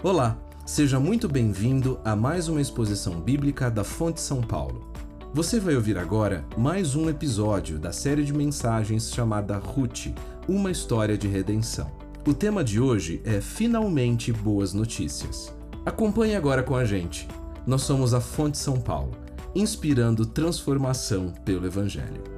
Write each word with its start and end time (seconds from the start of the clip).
Olá, 0.00 0.38
seja 0.64 1.00
muito 1.00 1.28
bem-vindo 1.28 1.98
a 2.04 2.14
mais 2.14 2.48
uma 2.48 2.60
exposição 2.60 3.20
bíblica 3.20 3.68
da 3.68 3.82
Fonte 3.82 4.20
São 4.20 4.40
Paulo. 4.40 4.92
Você 5.34 5.58
vai 5.58 5.74
ouvir 5.74 5.98
agora 5.98 6.46
mais 6.56 6.94
um 6.94 7.08
episódio 7.08 7.80
da 7.80 7.90
série 7.90 8.22
de 8.22 8.32
mensagens 8.32 9.12
chamada 9.12 9.58
Ruth, 9.58 10.06
uma 10.46 10.70
história 10.70 11.18
de 11.18 11.26
redenção. 11.26 11.90
O 12.24 12.32
tema 12.32 12.62
de 12.62 12.78
hoje 12.78 13.20
é 13.24 13.40
Finalmente 13.40 14.32
Boas 14.32 14.72
Notícias. 14.72 15.52
Acompanhe 15.84 16.36
agora 16.36 16.62
com 16.62 16.76
a 16.76 16.84
gente. 16.84 17.26
Nós 17.66 17.82
somos 17.82 18.14
a 18.14 18.20
Fonte 18.20 18.56
São 18.56 18.80
Paulo, 18.80 19.10
inspirando 19.52 20.24
transformação 20.24 21.32
pelo 21.44 21.66
Evangelho. 21.66 22.37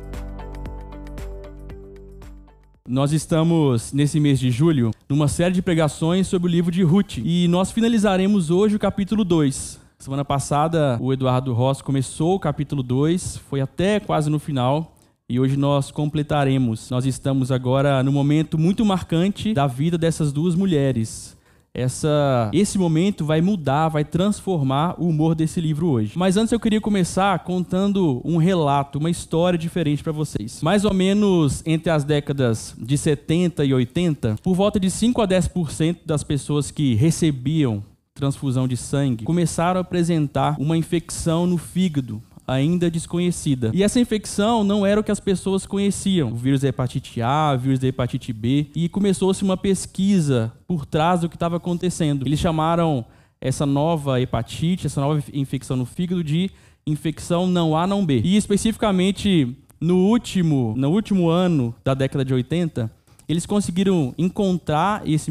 Nós 2.91 3.13
estamos, 3.13 3.93
nesse 3.93 4.19
mês 4.19 4.41
de 4.41 4.51
julho, 4.51 4.91
numa 5.09 5.29
série 5.29 5.55
de 5.55 5.63
pregações 5.63 6.27
sobre 6.27 6.49
o 6.49 6.51
livro 6.51 6.73
de 6.73 6.83
Ruth. 6.83 7.19
E 7.19 7.47
nós 7.47 7.71
finalizaremos 7.71 8.51
hoje 8.51 8.75
o 8.75 8.81
capítulo 8.81 9.25
2. 9.25 9.79
Semana 9.97 10.25
passada, 10.25 10.99
o 11.01 11.13
Eduardo 11.13 11.53
Ross 11.53 11.81
começou 11.81 12.35
o 12.35 12.41
capítulo 12.41 12.83
2, 12.83 13.37
foi 13.49 13.61
até 13.61 14.01
quase 14.01 14.29
no 14.29 14.41
final. 14.41 14.97
E 15.29 15.39
hoje 15.39 15.57
nós 15.57 15.93
completaremos. 15.93 16.91
Nós 16.91 17.07
estamos 17.07 17.53
agora 17.53 18.03
no 18.03 18.11
momento 18.11 18.59
muito 18.59 18.85
marcante 18.85 19.55
da 19.55 19.69
vida 19.69 19.97
dessas 19.97 20.33
duas 20.33 20.57
mulheres 20.57 21.39
essa, 21.73 22.51
esse 22.53 22.79
momento 22.79 23.25
vai 23.25 23.41
mudar, 23.41 23.89
vai 23.89 24.05
transformar 24.05 24.95
o 24.99 25.09
humor 25.09 25.35
desse 25.35 25.61
livro 25.61 25.89
hoje. 25.89 26.13
Mas 26.17 26.37
antes 26.37 26.53
eu 26.53 26.61
queria 26.61 26.81
começar 26.81 27.39
contando 27.41 28.21
um 28.25 28.37
relato, 28.37 28.99
uma 28.99 29.11
história 29.11 29.59
diferente 29.59 30.03
para 30.03 30.13
vocês. 30.13 30.61
Mais 30.63 30.85
ou 30.85 30.93
menos 30.93 31.63
entre 31.65 31.91
as 31.91 32.05
décadas 32.05 32.75
de 32.79 32.99
70 32.99 33.65
e 33.65 33.73
80, 33.73 34.37
por 34.43 34.55
volta 34.55 34.81
de 34.81 34.91
5 34.91 35.23
a 35.23 35.29
10% 35.29 35.99
das 36.05 36.25
pessoas 36.25 36.71
que 36.71 36.95
recebiam 36.95 37.83
transfusão 38.21 38.69
de 38.69 38.77
sangue 38.77 39.25
começaram 39.25 39.79
a 39.79 39.81
apresentar 39.81 40.55
uma 40.59 40.77
infecção 40.77 41.47
no 41.47 41.57
fígado, 41.57 42.23
ainda 42.51 42.91
desconhecida. 42.91 43.71
E 43.73 43.83
essa 43.83 44.01
infecção 44.01 44.65
não 44.65 44.85
era 44.85 45.01
o 45.01 45.05
que 45.05 45.13
as 45.13 45.21
pessoas 45.21 45.65
conheciam, 45.65 46.33
o 46.33 46.35
vírus 46.35 46.63
da 46.63 46.69
hepatite 46.69 47.23
A, 47.23 47.53
o 47.55 47.59
vírus 47.59 47.79
da 47.79 47.87
hepatite 47.87 48.33
B, 48.33 48.67
e 48.75 48.89
começou-se 48.89 49.43
uma 49.45 49.57
pesquisa 49.57 50.53
por 50.67 50.85
trás 50.85 51.21
do 51.21 51.29
que 51.29 51.37
estava 51.37 51.57
acontecendo. 51.59 52.27
Eles 52.27 52.41
chamaram 52.41 53.05
essa 53.41 53.65
nova 53.65 54.21
hepatite, 54.21 54.87
essa 54.87 55.01
nova 55.01 55.23
infecção 55.33 55.77
no 55.77 55.87
fígado 55.87 56.25
de 56.25 56.51
infecção 56.85 57.47
não 57.47 57.77
A 57.77 57.87
não 57.87 58.05
B. 58.05 58.21
E 58.25 58.37
especificamente 58.37 59.57
no 59.81 59.97
último, 59.99 60.75
no 60.77 60.91
último 60.91 61.29
ano 61.29 61.75
da 61.85 61.95
década 61.95 62.25
de 62.25 62.35
80, 62.35 62.91
eles 63.29 63.47
conseguiram 63.47 64.13
encontrar 64.19 65.09
esse 65.09 65.31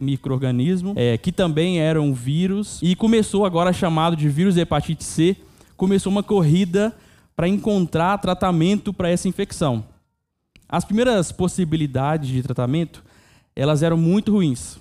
microorganismo, 0.00 0.92
é, 0.94 1.18
que 1.18 1.32
também 1.32 1.80
era 1.80 2.00
um 2.00 2.14
vírus, 2.14 2.78
e 2.80 2.94
começou 2.94 3.44
agora 3.44 3.72
chamado 3.72 4.14
de 4.14 4.28
vírus 4.28 4.54
da 4.54 4.62
hepatite 4.62 5.02
C, 5.02 5.36
começou 5.80 6.12
uma 6.12 6.22
corrida 6.22 6.94
para 7.34 7.48
encontrar 7.48 8.18
tratamento 8.18 8.92
para 8.92 9.08
essa 9.08 9.26
infecção. 9.26 9.82
As 10.68 10.84
primeiras 10.84 11.32
possibilidades 11.32 12.28
de 12.28 12.42
tratamento, 12.42 13.02
elas 13.56 13.82
eram 13.82 13.96
muito 13.96 14.30
ruins. 14.30 14.74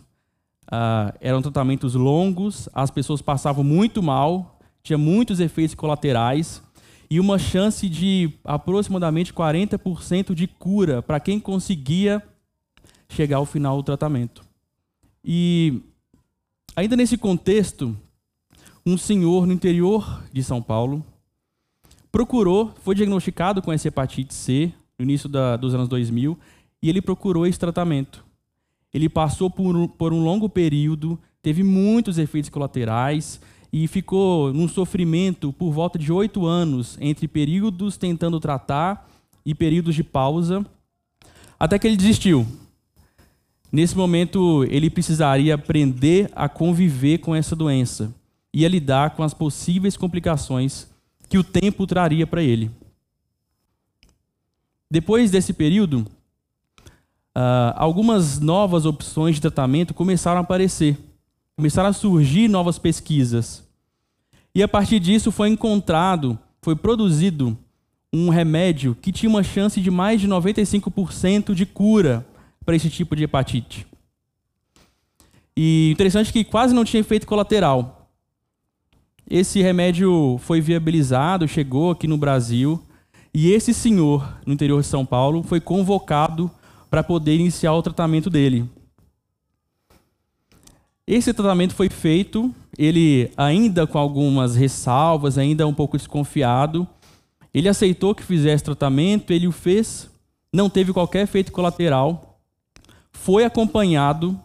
Uh, 0.65 1.15
eram 1.21 1.41
tratamentos 1.41 1.95
longos, 1.95 2.67
as 2.73 2.91
pessoas 2.91 3.21
passavam 3.21 3.63
muito 3.63 4.03
mal, 4.03 4.59
tinha 4.83 4.97
muitos 4.97 5.39
efeitos 5.39 5.73
colaterais 5.73 6.61
e 7.09 7.17
uma 7.17 7.39
chance 7.39 7.87
de 7.87 8.33
aproximadamente 8.43 9.33
40% 9.33 10.33
de 10.33 10.47
cura 10.47 11.01
para 11.01 11.17
quem 11.17 11.39
conseguia 11.39 12.21
chegar 13.07 13.37
ao 13.37 13.45
final 13.45 13.77
do 13.77 13.83
tratamento. 13.83 14.43
E 15.23 15.81
ainda 16.75 16.97
nesse 16.97 17.17
contexto, 17.17 17.95
um 18.89 18.97
senhor 18.97 19.45
no 19.45 19.53
interior 19.53 20.23
de 20.33 20.43
São 20.43 20.61
Paulo 20.61 21.05
procurou, 22.11 22.73
foi 22.83 22.95
diagnosticado 22.95 23.61
com 23.61 23.71
essa 23.71 23.87
hepatite 23.87 24.33
C 24.33 24.73
no 24.97 25.03
início 25.03 25.29
da, 25.29 25.55
dos 25.55 25.75
anos 25.75 25.87
2000 25.87 26.37
e 26.81 26.89
ele 26.89 27.01
procurou 27.01 27.45
esse 27.45 27.59
tratamento. 27.59 28.25
Ele 28.91 29.07
passou 29.07 29.47
por, 29.47 29.87
por 29.89 30.11
um 30.11 30.23
longo 30.23 30.49
período, 30.49 31.19
teve 31.39 31.61
muitos 31.61 32.17
efeitos 32.17 32.49
colaterais 32.49 33.39
e 33.71 33.87
ficou 33.87 34.51
num 34.51 34.67
sofrimento 34.67 35.53
por 35.53 35.71
volta 35.71 35.99
de 35.99 36.11
oito 36.11 36.47
anos 36.47 36.97
entre 36.99 37.27
períodos 37.27 37.95
tentando 37.95 38.39
tratar 38.39 39.07
e 39.45 39.53
períodos 39.53 39.93
de 39.93 40.03
pausa, 40.03 40.65
até 41.59 41.77
que 41.77 41.85
ele 41.85 41.95
desistiu. 41.95 42.45
Nesse 43.71 43.95
momento, 43.95 44.65
ele 44.67 44.89
precisaria 44.89 45.53
aprender 45.53 46.31
a 46.35 46.49
conviver 46.49 47.19
com 47.19 47.35
essa 47.35 47.55
doença 47.55 48.17
ia 48.53 48.67
lidar 48.67 49.11
com 49.11 49.23
as 49.23 49.33
possíveis 49.33 49.95
complicações 49.95 50.87
que 51.27 51.37
o 51.37 51.43
tempo 51.43 51.85
traria 51.85 52.25
para 52.25 52.41
ele. 52.41 52.71
Depois 54.91 55.29
desse 55.29 55.53
período, 55.53 56.07
uh, 57.37 57.73
algumas 57.75 58.39
novas 58.39 58.85
opções 58.85 59.35
de 59.35 59.41
tratamento 59.41 59.93
começaram 59.93 60.39
a 60.39 60.41
aparecer, 60.41 60.97
começaram 61.55 61.89
a 61.89 61.93
surgir 61.93 62.47
novas 62.47 62.79
pesquisas. 62.79 63.63
E 64.53 64.63
a 64.63 64.67
partir 64.67 64.99
disso 64.99 65.31
foi 65.31 65.49
encontrado, 65.49 66.37
foi 66.61 66.75
produzido 66.75 67.55
um 68.11 68.29
remédio 68.29 68.95
que 68.99 69.11
tinha 69.11 69.29
uma 69.29 69.43
chance 69.43 69.79
de 69.79 69.91
mais 69.91 70.19
de 70.19 70.27
95% 70.27 71.53
de 71.53 71.65
cura 71.67 72.25
para 72.65 72.75
esse 72.75 72.89
tipo 72.89 73.15
de 73.15 73.23
hepatite. 73.23 73.85
E 75.55 75.91
interessante 75.91 76.33
que 76.33 76.43
quase 76.43 76.73
não 76.73 76.83
tinha 76.83 77.01
efeito 77.01 77.27
colateral. 77.27 77.98
Esse 79.29 79.61
remédio 79.61 80.39
foi 80.39 80.59
viabilizado, 80.59 81.47
chegou 81.47 81.91
aqui 81.91 82.07
no 82.07 82.17
Brasil, 82.17 82.81
e 83.31 83.51
esse 83.51 83.75
senhor, 83.75 84.27
no 84.43 84.53
interior 84.53 84.81
de 84.81 84.87
São 84.87 85.05
Paulo, 85.05 85.43
foi 85.43 85.61
convocado 85.61 86.49
para 86.89 87.03
poder 87.03 87.35
iniciar 87.35 87.73
o 87.73 87.83
tratamento 87.83 88.27
dele. 88.27 88.67
Esse 91.05 91.31
tratamento 91.31 91.75
foi 91.75 91.89
feito, 91.89 92.51
ele 92.75 93.29
ainda 93.37 93.85
com 93.85 93.99
algumas 93.99 94.55
ressalvas, 94.55 95.37
ainda 95.37 95.67
um 95.67 95.75
pouco 95.75 95.95
desconfiado. 95.95 96.87
Ele 97.53 97.69
aceitou 97.69 98.15
que 98.15 98.23
fizesse 98.23 98.63
tratamento, 98.63 99.31
ele 99.31 99.47
o 99.47 99.51
fez, 99.51 100.09
não 100.51 100.71
teve 100.71 100.91
qualquer 100.91 101.21
efeito 101.21 101.51
colateral. 101.51 102.39
Foi 103.11 103.43
acompanhado, 103.43 104.39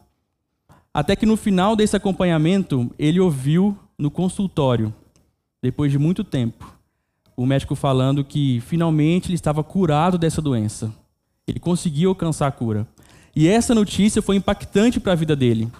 até 0.92 1.16
que 1.16 1.24
no 1.24 1.38
final 1.38 1.74
desse 1.74 1.96
acompanhamento, 1.96 2.90
ele 2.98 3.18
ouviu 3.18 3.78
no 3.98 4.10
consultório, 4.10 4.94
depois 5.62 5.90
de 5.90 5.98
muito 5.98 6.22
tempo, 6.22 6.74
o 7.36 7.46
médico 7.46 7.74
falando 7.74 8.24
que 8.24 8.60
finalmente 8.60 9.28
ele 9.28 9.34
estava 9.34 9.64
curado 9.64 10.18
dessa 10.18 10.42
doença. 10.42 10.92
Ele 11.46 11.58
conseguiu 11.58 12.10
alcançar 12.10 12.46
a 12.46 12.52
cura. 12.52 12.86
E 13.34 13.48
essa 13.48 13.74
notícia 13.74 14.22
foi 14.22 14.36
impactante 14.36 15.00
para 15.00 15.12
a 15.12 15.16
vida 15.16 15.34
dele. 15.34 15.70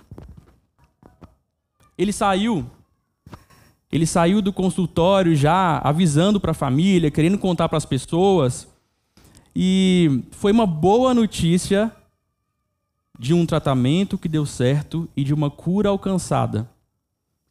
Ele 1.97 2.13
saiu 2.13 2.67
ele 3.95 4.07
saiu 4.07 4.43
do 4.43 4.53
consultório 4.53 5.37
já 5.37 5.79
avisando 5.79 6.41
para 6.41 6.51
a 6.51 6.55
família, 6.55 7.13
querendo 7.13 7.39
contar 7.39 7.69
para 7.69 7.79
as 7.79 7.87
pessoas. 7.87 8.67
E 9.55 10.25
foi 10.33 10.51
uma 10.51 10.67
boa 10.67 11.15
notícia 11.15 11.93
de 13.17 13.33
um 13.33 13.47
tratamento 13.47 14.19
que 14.19 14.29
deu 14.29 14.45
certo 14.45 15.09
e 15.17 15.23
de 15.23 15.33
uma 15.33 15.49
cura 15.49 15.91
alcançada 15.91 16.69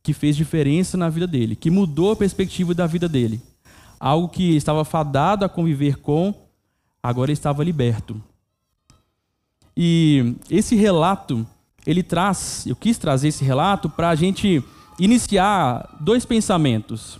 que 0.03 0.13
fez 0.13 0.35
diferença 0.35 0.97
na 0.97 1.09
vida 1.09 1.25
dele, 1.25 1.55
que 1.55 1.71
mudou 1.71 2.11
a 2.11 2.15
perspectiva 2.15 2.73
da 2.73 2.85
vida 2.85 3.07
dele. 3.07 3.41
Algo 3.97 4.27
que 4.27 4.53
estava 4.55 4.83
fadado 4.83 5.45
a 5.45 5.49
conviver 5.49 5.95
com, 5.95 6.35
agora 7.01 7.31
estava 7.31 7.63
liberto. 7.63 8.21
E 9.75 10.35
esse 10.49 10.75
relato, 10.75 11.47
ele 11.87 12.03
traz, 12.03 12.65
eu 12.67 12.75
quis 12.75 12.97
trazer 12.97 13.29
esse 13.29 13.45
relato 13.45 13.89
para 13.89 14.09
a 14.09 14.15
gente 14.15 14.61
iniciar 14.99 15.97
dois 16.01 16.25
pensamentos. 16.25 17.17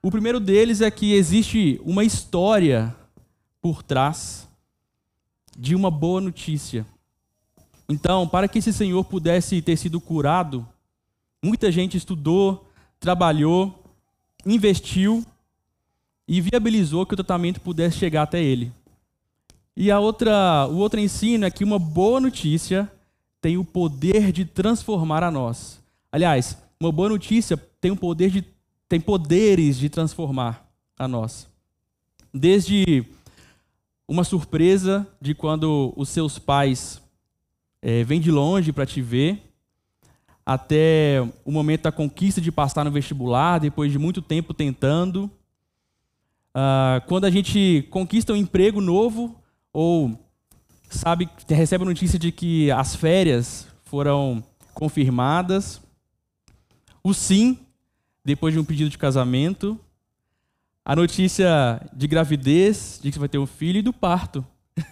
O 0.00 0.10
primeiro 0.10 0.38
deles 0.38 0.80
é 0.80 0.90
que 0.90 1.12
existe 1.12 1.80
uma 1.84 2.04
história 2.04 2.94
por 3.60 3.82
trás 3.82 4.48
de 5.58 5.74
uma 5.74 5.90
boa 5.90 6.20
notícia. 6.20 6.86
Então, 7.88 8.26
para 8.26 8.46
que 8.46 8.60
esse 8.60 8.72
senhor 8.72 9.04
pudesse 9.04 9.60
ter 9.60 9.76
sido 9.76 10.00
curado, 10.00 10.66
Muita 11.44 11.72
gente 11.72 11.96
estudou, 11.96 12.68
trabalhou, 13.00 13.82
investiu 14.46 15.24
e 16.28 16.40
viabilizou 16.40 17.04
que 17.04 17.14
o 17.14 17.16
tratamento 17.16 17.60
pudesse 17.60 17.98
chegar 17.98 18.22
até 18.22 18.42
ele. 18.42 18.72
E 19.76 19.90
a 19.90 19.98
outra, 19.98 20.68
o 20.70 20.76
outro 20.76 21.00
ensino 21.00 21.44
é 21.44 21.50
que 21.50 21.64
uma 21.64 21.78
boa 21.78 22.20
notícia 22.20 22.90
tem 23.40 23.56
o 23.56 23.64
poder 23.64 24.30
de 24.30 24.44
transformar 24.44 25.24
a 25.24 25.30
nós. 25.30 25.80
Aliás, 26.12 26.56
uma 26.78 26.92
boa 26.92 27.08
notícia 27.08 27.56
tem 27.80 27.90
o 27.90 27.96
poder 27.96 28.30
de 28.30 28.44
tem 28.88 29.00
poderes 29.00 29.78
de 29.78 29.88
transformar 29.88 30.70
a 30.98 31.08
nós. 31.08 31.48
Desde 32.32 33.02
uma 34.06 34.22
surpresa 34.22 35.06
de 35.18 35.34
quando 35.34 35.94
os 35.96 36.10
seus 36.10 36.38
pais 36.38 37.00
é, 37.80 38.04
vêm 38.04 38.20
de 38.20 38.30
longe 38.30 38.70
para 38.70 38.84
te 38.84 39.00
ver, 39.00 39.42
até 40.44 41.20
o 41.44 41.52
momento 41.52 41.82
da 41.82 41.92
conquista 41.92 42.40
de 42.40 42.50
passar 42.50 42.84
no 42.84 42.90
vestibular, 42.90 43.58
depois 43.58 43.92
de 43.92 43.98
muito 43.98 44.20
tempo 44.20 44.52
tentando. 44.52 45.30
Uh, 46.54 47.00
quando 47.06 47.24
a 47.24 47.30
gente 47.30 47.86
conquista 47.90 48.32
um 48.32 48.36
emprego 48.36 48.80
novo 48.80 49.40
ou 49.72 50.18
sabe 50.90 51.28
recebe 51.48 51.84
a 51.84 51.86
notícia 51.86 52.18
de 52.18 52.30
que 52.30 52.70
as 52.70 52.94
férias 52.94 53.66
foram 53.84 54.44
confirmadas, 54.74 55.80
o 57.02 57.14
sim 57.14 57.58
depois 58.24 58.52
de 58.52 58.60
um 58.60 58.64
pedido 58.64 58.90
de 58.90 58.98
casamento, 58.98 59.78
a 60.84 60.94
notícia 60.94 61.80
de 61.92 62.06
gravidez, 62.06 63.00
de 63.02 63.10
que 63.10 63.14
você 63.14 63.20
vai 63.20 63.28
ter 63.28 63.38
um 63.38 63.46
filho 63.46 63.78
e 63.78 63.82
do 63.82 63.92
parto. 63.92 64.44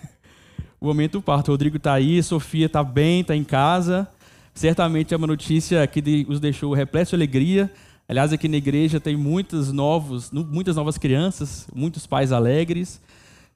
o 0.81 0.87
momento 0.87 1.13
do 1.13 1.23
parto. 1.23 1.49
O 1.49 1.51
Rodrigo 1.53 1.77
está 1.77 1.93
aí, 1.93 2.23
Sofia 2.23 2.67
está 2.67 2.83
bem, 2.83 3.21
está 3.21 3.37
em 3.37 3.45
casa. 3.45 4.09
Certamente 4.55 5.15
é 5.15 5.17
uma 5.17 5.27
notícia 5.27 5.87
que 5.87 6.27
os 6.29 6.41
deixou 6.41 6.75
repleto 6.75 7.11
de 7.11 7.17
alegria. 7.17 7.73
Aliás, 8.09 8.33
aqui 8.33 8.49
na 8.49 8.57
igreja 8.57 8.99
tem 9.01 9.17
muitos 9.17 9.73
novos, 9.73 10.31
muitas 10.33 10.77
novas 10.77 10.99
crianças, 10.99 11.69
muitos 11.75 12.07
pais 12.07 12.33
alegres. 12.33 13.01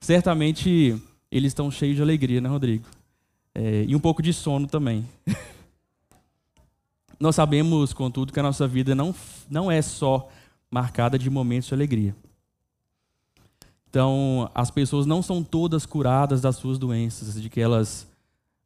Certamente 0.00 0.96
eles 1.30 1.50
estão 1.50 1.70
cheios 1.70 1.96
de 1.96 2.02
alegria, 2.02 2.40
né, 2.40 2.48
Rodrigo? 2.48 2.84
É, 3.54 3.84
e 3.86 3.94
um 3.94 4.00
pouco 4.00 4.22
de 4.22 4.32
sono 4.32 4.66
também. 4.66 5.04
Nós 7.18 7.34
sabemos, 7.34 7.92
contudo, 7.92 8.32
que 8.32 8.40
a 8.40 8.42
nossa 8.42 8.66
vida 8.66 8.94
não, 8.94 9.14
não 9.50 9.70
é 9.70 9.80
só 9.82 10.28
marcada 10.70 11.18
de 11.18 11.28
momentos 11.30 11.68
de 11.68 11.74
alegria. 11.74 12.14
Então, 13.88 14.50
as 14.54 14.70
pessoas 14.70 15.06
não 15.06 15.22
são 15.22 15.42
todas 15.42 15.86
curadas 15.86 16.40
das 16.40 16.56
suas 16.56 16.78
doenças, 16.78 17.40
de 17.40 17.48
que 17.48 17.60
elas 17.60 18.08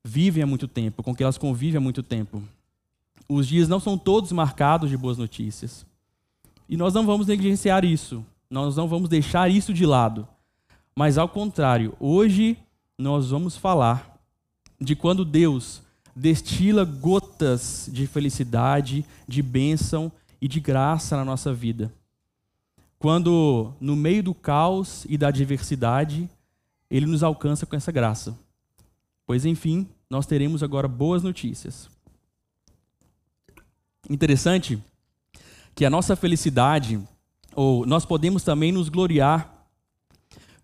vivem 0.09 0.43
há 0.43 0.47
muito 0.47 0.67
tempo, 0.67 1.03
com 1.03 1.15
que 1.15 1.23
elas 1.23 1.37
convivem 1.37 1.77
há 1.77 1.81
muito 1.81 2.03
tempo. 2.03 2.43
Os 3.29 3.47
dias 3.47 3.69
não 3.69 3.79
são 3.79 3.99
todos 3.99 4.33
marcados 4.33 4.89
de 4.89 4.97
boas 4.97 5.19
notícias. 5.19 5.85
E 6.67 6.77
nós 6.77 6.95
não 6.95 7.05
vamos 7.05 7.27
negligenciar 7.27 7.85
isso. 7.85 8.25
Nós 8.51 8.75
não 8.75 8.89
vamos 8.89 9.11
deixar 9.11 9.51
isso 9.51 9.75
de 9.75 9.85
lado. 9.85 10.27
Mas, 10.97 11.19
ao 11.19 11.29
contrário, 11.29 11.95
hoje 12.01 12.57
nós 12.97 13.31
vamos 13.31 13.57
falar 13.57 14.19
de 14.81 14.97
quando 14.97 15.25
Deus 15.25 15.83
destila 16.17 16.85
gotas 16.85 17.89
de 17.93 18.07
felicidade, 18.07 19.05
de 19.27 19.43
bênção 19.43 20.11
e 20.41 20.49
de 20.49 20.59
graça 20.59 21.17
na 21.17 21.25
nossa 21.25 21.53
vida. 21.53 21.93
Quando, 22.99 23.73
no 23.79 23.95
meio 23.95 24.23
do 24.23 24.35
caos 24.35 25.05
e 25.09 25.19
da 25.19 25.29
adversidade, 25.29 26.29
Ele 26.91 27.07
nos 27.07 27.23
alcança 27.23 27.67
com 27.67 27.77
essa 27.77 27.93
graça. 27.93 28.37
Pois, 29.27 29.45
enfim, 29.45 29.87
nós 30.11 30.27
teremos 30.27 30.63
agora 30.63 30.89
boas 30.89 31.23
notícias. 31.23 31.89
Interessante 34.09 34.83
que 35.75 35.85
a 35.85 35.91
nossa 35.91 36.17
felicidade, 36.17 36.99
ou 37.55 37.85
nós 37.85 38.07
podemos 38.07 38.43
também 38.43 38.73
nos 38.73 38.89
gloriar, 38.89 39.67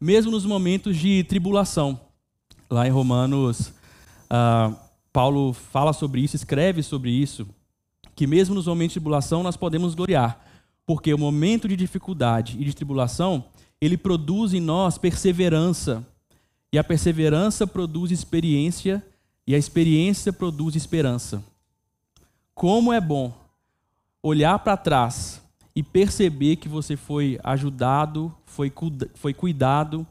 mesmo 0.00 0.30
nos 0.30 0.46
momentos 0.46 0.96
de 0.96 1.24
tribulação. 1.24 2.00
Lá 2.70 2.86
em 2.86 2.90
Romanos, 2.90 3.68
uh, 4.30 4.74
Paulo 5.12 5.52
fala 5.52 5.92
sobre 5.92 6.22
isso, 6.22 6.36
escreve 6.36 6.82
sobre 6.82 7.10
isso, 7.10 7.46
que 8.16 8.26
mesmo 8.26 8.54
nos 8.54 8.66
momentos 8.66 8.94
de 8.94 9.00
tribulação 9.00 9.42
nós 9.42 9.56
podemos 9.56 9.94
gloriar, 9.94 10.42
porque 10.86 11.12
o 11.12 11.18
momento 11.18 11.68
de 11.68 11.76
dificuldade 11.76 12.56
e 12.58 12.64
de 12.64 12.74
tribulação, 12.74 13.44
ele 13.80 13.96
produz 13.96 14.54
em 14.54 14.60
nós 14.60 14.96
perseverança, 14.96 16.04
e 16.72 16.78
a 16.78 16.82
perseverança 16.82 17.66
produz 17.66 18.10
experiência, 18.10 19.04
e 19.46 19.54
a 19.54 19.58
experiência 19.58 20.32
produz 20.32 20.74
esperança. 20.74 21.42
Como 22.54 22.92
é 22.92 23.00
bom 23.00 23.32
olhar 24.22 24.58
para 24.58 24.76
trás 24.76 25.42
e 25.76 25.82
perceber 25.82 26.56
que 26.56 26.68
você 26.68 26.96
foi 26.96 27.38
ajudado, 27.42 28.34
foi, 28.46 28.72
foi 29.14 29.34
cuidado 29.34 30.06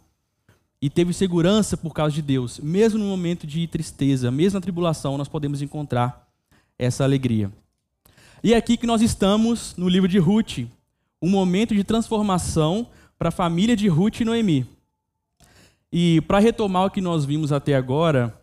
e 0.82 0.90
teve 0.90 1.14
segurança 1.14 1.78
por 1.78 1.94
causa 1.94 2.14
de 2.14 2.22
Deus. 2.22 2.60
Mesmo 2.60 3.00
no 3.00 3.06
momento 3.06 3.48
de 3.48 3.66
tristeza, 3.68 4.30
mesmo 4.30 4.58
na 4.58 4.62
tribulação, 4.62 5.18
nós 5.18 5.30
podemos 5.30 5.62
encontrar 5.62 6.30
essa 6.78 7.04
alegria. 7.04 7.52
E 8.44 8.54
é 8.54 8.58
aqui 8.58 8.76
que 8.76 8.86
nós 8.86 9.02
estamos 9.02 9.74
no 9.78 9.88
livro 9.88 10.10
de 10.10 10.20
Ruth, 10.20 10.68
um 11.22 11.30
momento 11.30 11.74
de 11.74 11.84
transformação 11.86 12.88
para 13.18 13.30
a 13.30 13.32
família 13.32 13.76
de 13.76 13.88
Ruth 13.88 14.20
e 14.20 14.26
Noemi. 14.26 14.68
E 15.90 16.20
para 16.28 16.40
retomar 16.40 16.86
o 16.86 16.92
que 16.92 17.00
nós 17.00 17.24
vimos 17.24 17.54
até 17.54 17.74
agora, 17.74 18.38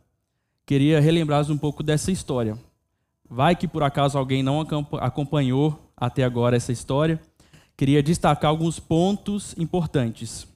queria 0.67 1.01
relembrar 1.01 1.51
um 1.51 1.59
pouco 1.59 1.83
dessa 1.83 2.11
história. 2.11 2.59
Vai 3.29 3.55
que 3.55 3.69
por 3.69 3.83
acaso 3.83 4.19
alguém 4.19 4.43
não 4.43 4.61
acompanhou 5.01 5.93
até 5.97 6.25
agora 6.25 6.57
essa 6.57 6.73
história, 6.73 7.21
queria 7.77 8.03
destacar 8.03 8.51
alguns 8.51 8.79
pontos 8.81 9.55
importantes. 9.59 10.47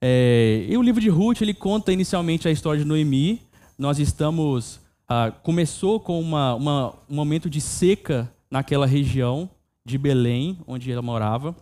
É, 0.00 0.66
e 0.68 0.76
o 0.76 0.82
livro 0.82 1.00
de 1.00 1.08
Ruth 1.08 1.42
ele 1.42 1.54
conta 1.54 1.92
inicialmente 1.92 2.48
a 2.48 2.50
história 2.50 2.80
de 2.80 2.86
Noemi. 2.86 3.42
Nós 3.78 3.98
estamos 3.98 4.80
ah, 5.12 5.32
começou 5.42 5.98
com 5.98 6.20
uma, 6.20 6.54
uma, 6.54 6.94
um 7.10 7.16
momento 7.16 7.50
de 7.50 7.60
seca 7.60 8.32
naquela 8.48 8.86
região 8.86 9.50
de 9.84 9.98
Belém, 9.98 10.56
onde 10.68 10.92
ela 10.92 11.02
morava, 11.02 11.56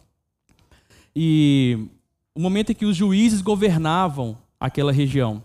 e 1.17 1.89
o 2.35 2.41
momento 2.41 2.73
em 2.73 2.75
que 2.75 2.85
os 2.85 2.95
juízes 2.95 3.41
governavam 3.41 4.37
aquela 4.61 4.93
região. 4.93 5.43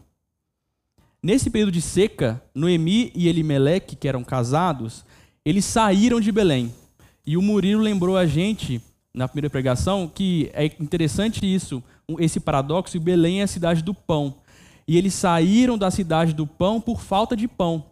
Nesse 1.23 1.49
período 1.49 1.71
de 1.71 1.81
seca, 1.81 2.43
Noemi 2.53 3.09
e 3.15 3.29
Elimeleque, 3.29 3.95
que 3.95 4.09
eram 4.09 4.25
casados, 4.25 5.05
eles 5.45 5.63
saíram 5.63 6.19
de 6.19 6.33
Belém. 6.33 6.75
E 7.25 7.37
o 7.37 7.41
Murilo 7.41 7.81
lembrou 7.81 8.17
a 8.17 8.25
gente, 8.25 8.81
na 9.13 9.25
primeira 9.25 9.49
pregação, 9.49 10.05
que 10.13 10.51
é 10.53 10.65
interessante 10.65 11.41
isso, 11.45 11.81
esse 12.19 12.41
paradoxo, 12.41 12.99
Belém 12.99 13.39
é 13.39 13.43
a 13.43 13.47
cidade 13.47 13.81
do 13.81 13.93
pão. 13.93 14.35
E 14.85 14.97
eles 14.97 15.13
saíram 15.13 15.77
da 15.77 15.89
cidade 15.89 16.33
do 16.33 16.45
pão 16.45 16.81
por 16.81 16.99
falta 16.99 17.37
de 17.37 17.47
pão. 17.47 17.85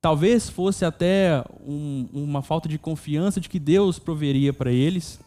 Talvez 0.00 0.50
fosse 0.50 0.84
até 0.84 1.44
um, 1.64 2.08
uma 2.12 2.42
falta 2.42 2.68
de 2.68 2.78
confiança 2.78 3.40
de 3.40 3.48
que 3.48 3.60
Deus 3.60 4.00
proveria 4.00 4.52
para 4.52 4.72
eles. 4.72 5.20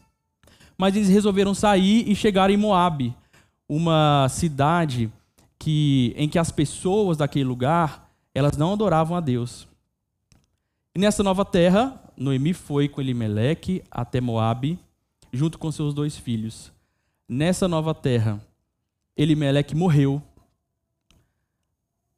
Mas 0.77 0.93
eles 0.93 1.07
resolveram 1.07 1.53
sair 1.53 2.03
e 2.05 2.13
chegar 2.15 2.49
em 2.49 2.57
Moabe, 2.57 3.15
uma 3.69 4.27
cidade 4.27 5.09
que, 5.59 6.13
em 6.15 6.29
que 6.29 6.39
as 6.39 6.51
pessoas 6.51 7.17
daquele 7.17 7.45
lugar 7.45 8.09
elas 8.33 8.55
não 8.55 8.73
adoravam 8.73 9.17
a 9.17 9.19
Deus. 9.19 9.67
E 10.95 10.99
nessa 10.99 11.21
nova 11.21 11.43
terra, 11.43 12.01
Noemi 12.15 12.53
foi 12.53 12.87
com 12.87 13.01
Elimeleque 13.01 13.83
até 13.91 14.21
Moabe, 14.21 14.79
junto 15.31 15.59
com 15.59 15.71
seus 15.71 15.93
dois 15.93 16.17
filhos. 16.17 16.71
Nessa 17.27 17.67
nova 17.67 17.93
terra, 17.93 18.41
Elimeleque 19.15 19.75
morreu. 19.75 20.21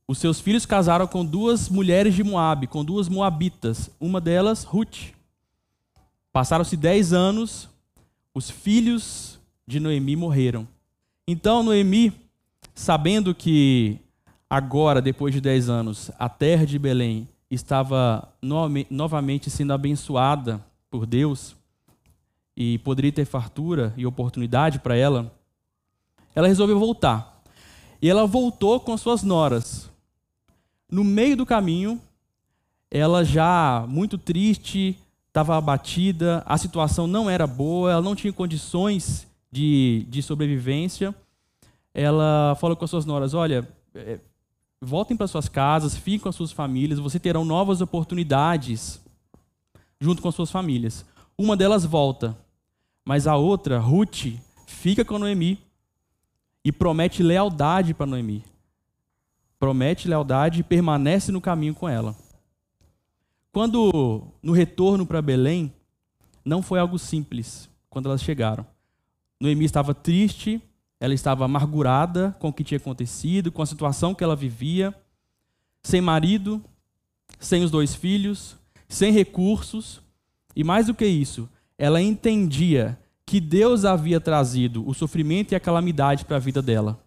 Os 0.08 0.20
seus 0.20 0.40
filhos 0.40 0.66
casaram 0.66 1.08
com 1.08 1.26
duas 1.26 1.70
mulheres 1.70 2.14
de 2.14 2.24
Moabe, 2.24 2.68
com 2.68 2.84
duas 2.84 3.10
moabitas, 3.10 3.90
uma 4.00 4.22
delas 4.22 4.64
Ruth. 4.64 5.14
Passaram-se 6.32 6.78
dez 6.78 7.14
anos, 7.14 7.70
os 8.34 8.50
filhos 8.50 9.40
de 9.66 9.80
Noemi 9.80 10.16
morreram. 10.16 10.68
Então 11.28 11.64
Noemi 11.64 12.14
sabendo 12.74 13.34
que 13.34 14.00
agora, 14.50 15.02
depois 15.02 15.34
de 15.34 15.42
dez 15.42 15.70
anos, 15.70 16.12
a 16.18 16.28
terra 16.28 16.66
de 16.66 16.78
Belém 16.78 17.28
estava 17.50 18.34
novamente 18.90 19.50
sendo 19.50 19.74
abençoada 19.74 20.64
por 20.90 21.06
Deus 21.06 21.56
e 22.56 22.78
poderia 22.80 23.12
ter 23.12 23.26
fartura 23.26 23.94
e 23.98 24.06
oportunidade 24.06 24.80
para 24.80 24.96
ela, 24.96 25.34
ela 26.34 26.48
resolveu 26.48 26.80
voltar. 26.80 27.42
E 28.02 28.10
ela 28.10 28.26
voltou 28.26 28.80
com 28.80 28.98
suas 28.98 29.24
noras. 29.24 29.90
No 30.90 31.04
meio 31.04 31.38
do 31.38 31.46
caminho, 31.46 32.02
ela 32.90 33.24
já 33.24 33.86
muito 33.88 34.18
triste, 34.18 34.98
estava 35.28 35.58
abatida, 35.58 36.44
a 36.46 36.58
situação 36.58 37.08
não 37.08 37.30
era 37.30 37.48
boa, 37.48 37.92
ela 37.92 38.02
não 38.02 38.16
tinha 38.16 38.34
condições 38.34 39.28
de, 39.52 40.06
de 40.10 40.22
sobrevivência 40.22 41.16
ela 41.94 42.56
falou 42.60 42.76
com 42.76 42.86
as 42.86 42.92
suas 42.92 43.06
noras: 43.06 43.34
olha, 43.34 43.68
é, 43.94 44.20
voltem 44.82 45.16
para 45.16 45.28
suas 45.28 45.48
casas, 45.48 45.96
fiquem 45.96 46.20
com 46.20 46.30
as 46.30 46.36
suas 46.36 46.52
famílias, 46.52 47.00
você 47.00 47.20
terão 47.20 47.46
novas 47.46 47.82
oportunidades 47.82 49.02
junto 50.00 50.22
com 50.22 50.30
as 50.30 50.36
suas 50.36 50.52
famílias. 50.52 51.06
Uma 51.38 51.56
delas 51.56 51.86
volta, 51.86 52.38
mas 53.06 53.28
a 53.28 53.36
outra, 53.36 53.80
Ruth, 53.80 54.34
fica 54.66 55.06
com 55.06 55.20
Noemi 55.20 55.60
e 56.64 56.72
promete 56.72 57.22
lealdade 57.22 57.94
para 57.94 58.06
Noemi. 58.06 58.44
Promete 59.60 60.08
lealdade 60.08 60.62
e 60.62 60.64
permanece 60.64 61.32
no 61.32 61.40
caminho 61.40 61.76
com 61.76 61.88
ela. 61.88 62.16
Quando 63.52 64.24
no 64.42 64.54
retorno 64.54 65.06
para 65.06 65.22
Belém, 65.22 65.72
não 66.44 66.62
foi 66.62 66.80
algo 66.80 66.98
simples 66.98 67.70
quando 67.90 68.08
elas 68.08 68.24
chegaram. 68.24 68.66
Noemi 69.40 69.66
estava 69.66 69.94
triste, 69.94 70.62
ela 71.02 71.16
estava 71.16 71.44
amargurada 71.44 72.36
com 72.38 72.50
o 72.50 72.54
que 72.54 72.64
tinha 72.64 72.78
acontecido, 72.78 73.52
com 73.52 73.64
a 73.64 73.66
situação 73.66 74.14
que 74.14 74.24
ela 74.24 74.36
vivia, 74.36 74.94
sem 75.82 76.00
marido, 76.00 76.64
sem 77.40 77.64
os 77.64 77.72
dois 77.72 77.96
filhos, 77.96 78.56
sem 78.88 79.12
recursos, 79.12 80.00
e 80.56 80.64
mais 80.64 80.86
do 80.86 80.94
que 80.94 81.08
isso, 81.08 81.50
ela 81.76 82.00
entendia 82.00 83.00
que 83.26 83.40
Deus 83.40 83.84
havia 83.84 84.22
trazido 84.22 84.88
o 84.88 84.94
sofrimento 84.94 85.54
e 85.54 85.56
a 85.56 85.60
calamidade 85.60 86.24
para 86.24 86.36
a 86.36 86.40
vida 86.40 86.62
dela. 86.62 87.04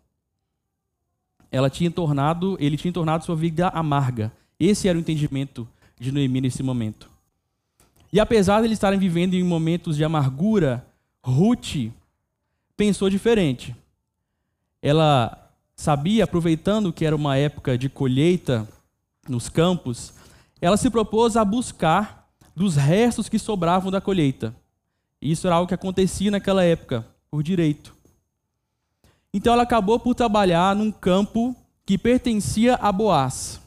Ela 1.49 1.71
tinha 1.71 1.91
tornado, 1.91 2.57
ele 2.59 2.77
tinha 2.77 2.93
tornado 2.93 3.25
sua 3.25 3.37
vida 3.37 3.69
amarga. 3.69 4.33
Esse 4.59 4.89
era 4.89 4.99
o 4.99 5.01
entendimento 5.01 5.69
de 6.01 6.11
Noemi 6.11 6.41
nesse 6.41 6.65
momento. 6.65 7.09
E 8.13 8.19
apesar 8.19 8.59
de 8.59 8.67
eles 8.67 8.77
estarem 8.77 8.99
vivendo 8.99 9.35
em 9.35 9.45
momentos 9.45 9.97
de 9.97 10.03
amargura, 10.03 10.85
Ruth 11.23 11.93
pensou 12.77 13.09
diferente. 13.09 13.77
Ela 14.87 15.51
sabia, 15.75 16.25
aproveitando 16.25 16.93
que 16.93 17.07
era 17.07 17.17
uma 17.17 17.39
época 17.39 17.79
de 17.79 17.89
colheita 17.89 18.69
nos 19.27 19.49
campos, 19.49 20.13
ela 20.61 20.77
se 20.77 20.91
propôs 20.91 21.39
a 21.39 21.45
buscar 21.45 22.29
dos 22.55 22.77
restos 22.77 23.27
que 23.27 23.39
sobravam 23.39 23.91
da 23.91 23.99
colheita. 23.99 24.55
Isso 25.23 25.47
era 25.47 25.57
algo 25.57 25.67
que 25.67 25.73
acontecia 25.73 26.31
naquela 26.31 26.63
época, 26.63 27.03
por 27.31 27.43
direito. 27.43 27.95
Então 29.33 29.55
ela 29.55 29.63
acabou 29.63 29.99
por 29.99 30.15
trabalhar 30.15 30.77
num 30.77 30.93
campo 30.93 31.57
que 31.87 31.97
pertencia 31.97 32.75
a 32.75 32.93
Boaz. 32.93 33.63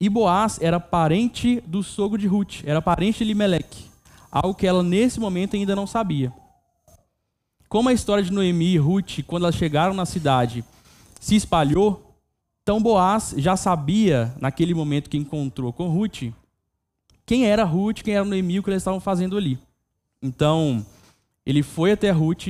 E 0.00 0.08
Boaz 0.08 0.58
era 0.62 0.80
parente 0.80 1.60
do 1.66 1.82
sogro 1.82 2.16
de 2.16 2.26
Ruth, 2.26 2.64
era 2.64 2.80
parente 2.80 3.18
de 3.18 3.24
Limeleque, 3.24 3.84
algo 4.30 4.54
que 4.54 4.66
ela 4.66 4.82
nesse 4.82 5.20
momento 5.20 5.56
ainda 5.56 5.76
não 5.76 5.86
sabia. 5.86 6.32
Como 7.72 7.88
a 7.88 7.92
história 7.94 8.22
de 8.22 8.30
Noemi 8.30 8.74
e 8.74 8.76
Ruth, 8.76 9.20
quando 9.26 9.44
elas 9.44 9.54
chegaram 9.54 9.94
na 9.94 10.04
cidade, 10.04 10.62
se 11.18 11.34
espalhou, 11.34 12.14
então 12.62 12.82
Boaz 12.82 13.34
já 13.38 13.56
sabia, 13.56 14.30
naquele 14.38 14.74
momento 14.74 15.08
que 15.08 15.16
encontrou 15.16 15.72
com 15.72 15.88
Ruth, 15.88 16.34
quem 17.24 17.46
era 17.46 17.64
Ruth, 17.64 18.02
quem 18.02 18.12
era 18.12 18.26
Noemi, 18.26 18.58
o 18.58 18.62
que 18.62 18.68
eles 18.68 18.82
estavam 18.82 19.00
fazendo 19.00 19.38
ali. 19.38 19.58
Então, 20.20 20.84
ele 21.46 21.62
foi 21.62 21.92
até 21.92 22.10
Ruth, 22.10 22.48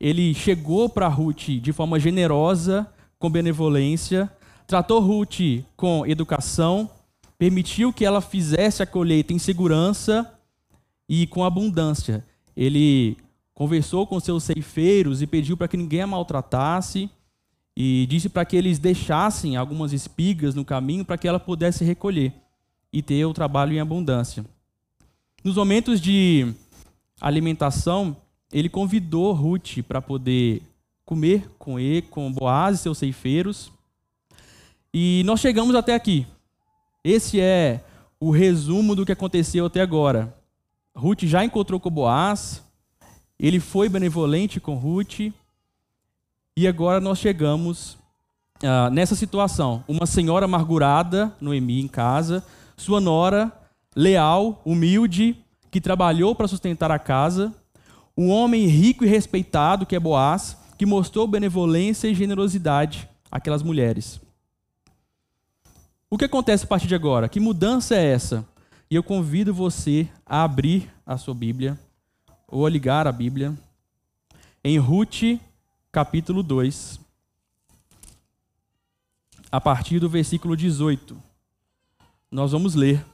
ele 0.00 0.32
chegou 0.32 0.88
para 0.88 1.06
Ruth 1.06 1.48
de 1.60 1.70
forma 1.70 2.00
generosa, 2.00 2.90
com 3.18 3.28
benevolência, 3.28 4.32
tratou 4.66 5.00
Ruth 5.00 5.66
com 5.76 6.06
educação, 6.06 6.88
permitiu 7.36 7.92
que 7.92 8.06
ela 8.06 8.22
fizesse 8.22 8.82
a 8.82 8.86
colheita 8.86 9.34
em 9.34 9.38
segurança 9.38 10.32
e 11.06 11.26
com 11.26 11.44
abundância. 11.44 12.24
Ele 12.56 13.18
conversou 13.56 14.06
com 14.06 14.20
seus 14.20 14.44
ceifeiros 14.44 15.22
e 15.22 15.26
pediu 15.26 15.56
para 15.56 15.66
que 15.66 15.78
ninguém 15.78 16.02
a 16.02 16.06
maltratasse 16.06 17.08
e 17.74 18.06
disse 18.06 18.28
para 18.28 18.44
que 18.44 18.54
eles 18.54 18.78
deixassem 18.78 19.56
algumas 19.56 19.94
espigas 19.94 20.54
no 20.54 20.62
caminho 20.62 21.06
para 21.06 21.16
que 21.16 21.26
ela 21.26 21.40
pudesse 21.40 21.82
recolher 21.82 22.34
e 22.92 23.00
ter 23.00 23.24
o 23.24 23.32
trabalho 23.32 23.72
em 23.72 23.80
abundância. 23.80 24.44
Nos 25.42 25.56
momentos 25.56 26.02
de 26.02 26.52
alimentação, 27.18 28.14
ele 28.52 28.68
convidou 28.68 29.32
Ruth 29.32 29.78
para 29.88 30.02
poder 30.02 30.62
comer 31.06 31.48
com 31.58 31.80
ele, 31.80 32.02
com 32.02 32.30
Boaz 32.30 32.78
e 32.78 32.82
seus 32.82 32.98
ceifeiros. 32.98 33.72
E 34.92 35.22
nós 35.24 35.40
chegamos 35.40 35.74
até 35.74 35.94
aqui. 35.94 36.26
Esse 37.02 37.40
é 37.40 37.82
o 38.20 38.30
resumo 38.30 38.94
do 38.94 39.06
que 39.06 39.12
aconteceu 39.12 39.64
até 39.64 39.80
agora. 39.80 40.36
Ruth 40.94 41.22
já 41.22 41.42
encontrou 41.42 41.80
com 41.80 41.90
Boaz, 41.90 42.65
ele 43.38 43.60
foi 43.60 43.88
benevolente 43.88 44.60
com 44.60 44.74
Ruth. 44.74 45.32
E 46.56 46.66
agora 46.66 47.00
nós 47.00 47.18
chegamos 47.18 47.98
uh, 48.62 48.90
nessa 48.90 49.14
situação. 49.14 49.84
Uma 49.86 50.06
senhora 50.06 50.46
amargurada, 50.46 51.34
Noemi, 51.40 51.80
em 51.80 51.88
casa. 51.88 52.44
Sua 52.76 53.00
nora, 53.00 53.52
leal, 53.94 54.60
humilde, 54.64 55.36
que 55.70 55.80
trabalhou 55.80 56.34
para 56.34 56.48
sustentar 56.48 56.90
a 56.90 56.98
casa. 56.98 57.54
Um 58.16 58.30
homem 58.30 58.66
rico 58.66 59.04
e 59.04 59.08
respeitado, 59.08 59.84
que 59.84 59.94
é 59.94 60.00
Boaz, 60.00 60.56
que 60.78 60.86
mostrou 60.86 61.26
benevolência 61.26 62.08
e 62.08 62.14
generosidade 62.14 63.08
àquelas 63.30 63.62
mulheres. 63.62 64.20
O 66.08 66.16
que 66.16 66.24
acontece 66.24 66.64
a 66.64 66.68
partir 66.68 66.86
de 66.86 66.94
agora? 66.94 67.28
Que 67.28 67.40
mudança 67.40 67.94
é 67.94 68.12
essa? 68.12 68.46
E 68.90 68.94
eu 68.94 69.02
convido 69.02 69.52
você 69.52 70.08
a 70.24 70.44
abrir 70.44 70.90
a 71.04 71.18
sua 71.18 71.34
Bíblia 71.34 71.78
ou 72.48 72.64
a 72.64 72.70
ligar 72.70 73.06
a 73.06 73.12
Bíblia 73.12 73.56
em 74.62 74.78
Ruth, 74.78 75.40
capítulo 75.90 76.42
2, 76.42 77.00
a 79.50 79.60
partir 79.60 80.00
do 80.00 80.08
versículo 80.08 80.56
18. 80.56 81.16
Nós 82.30 82.52
vamos 82.52 82.74
ler 82.74 83.04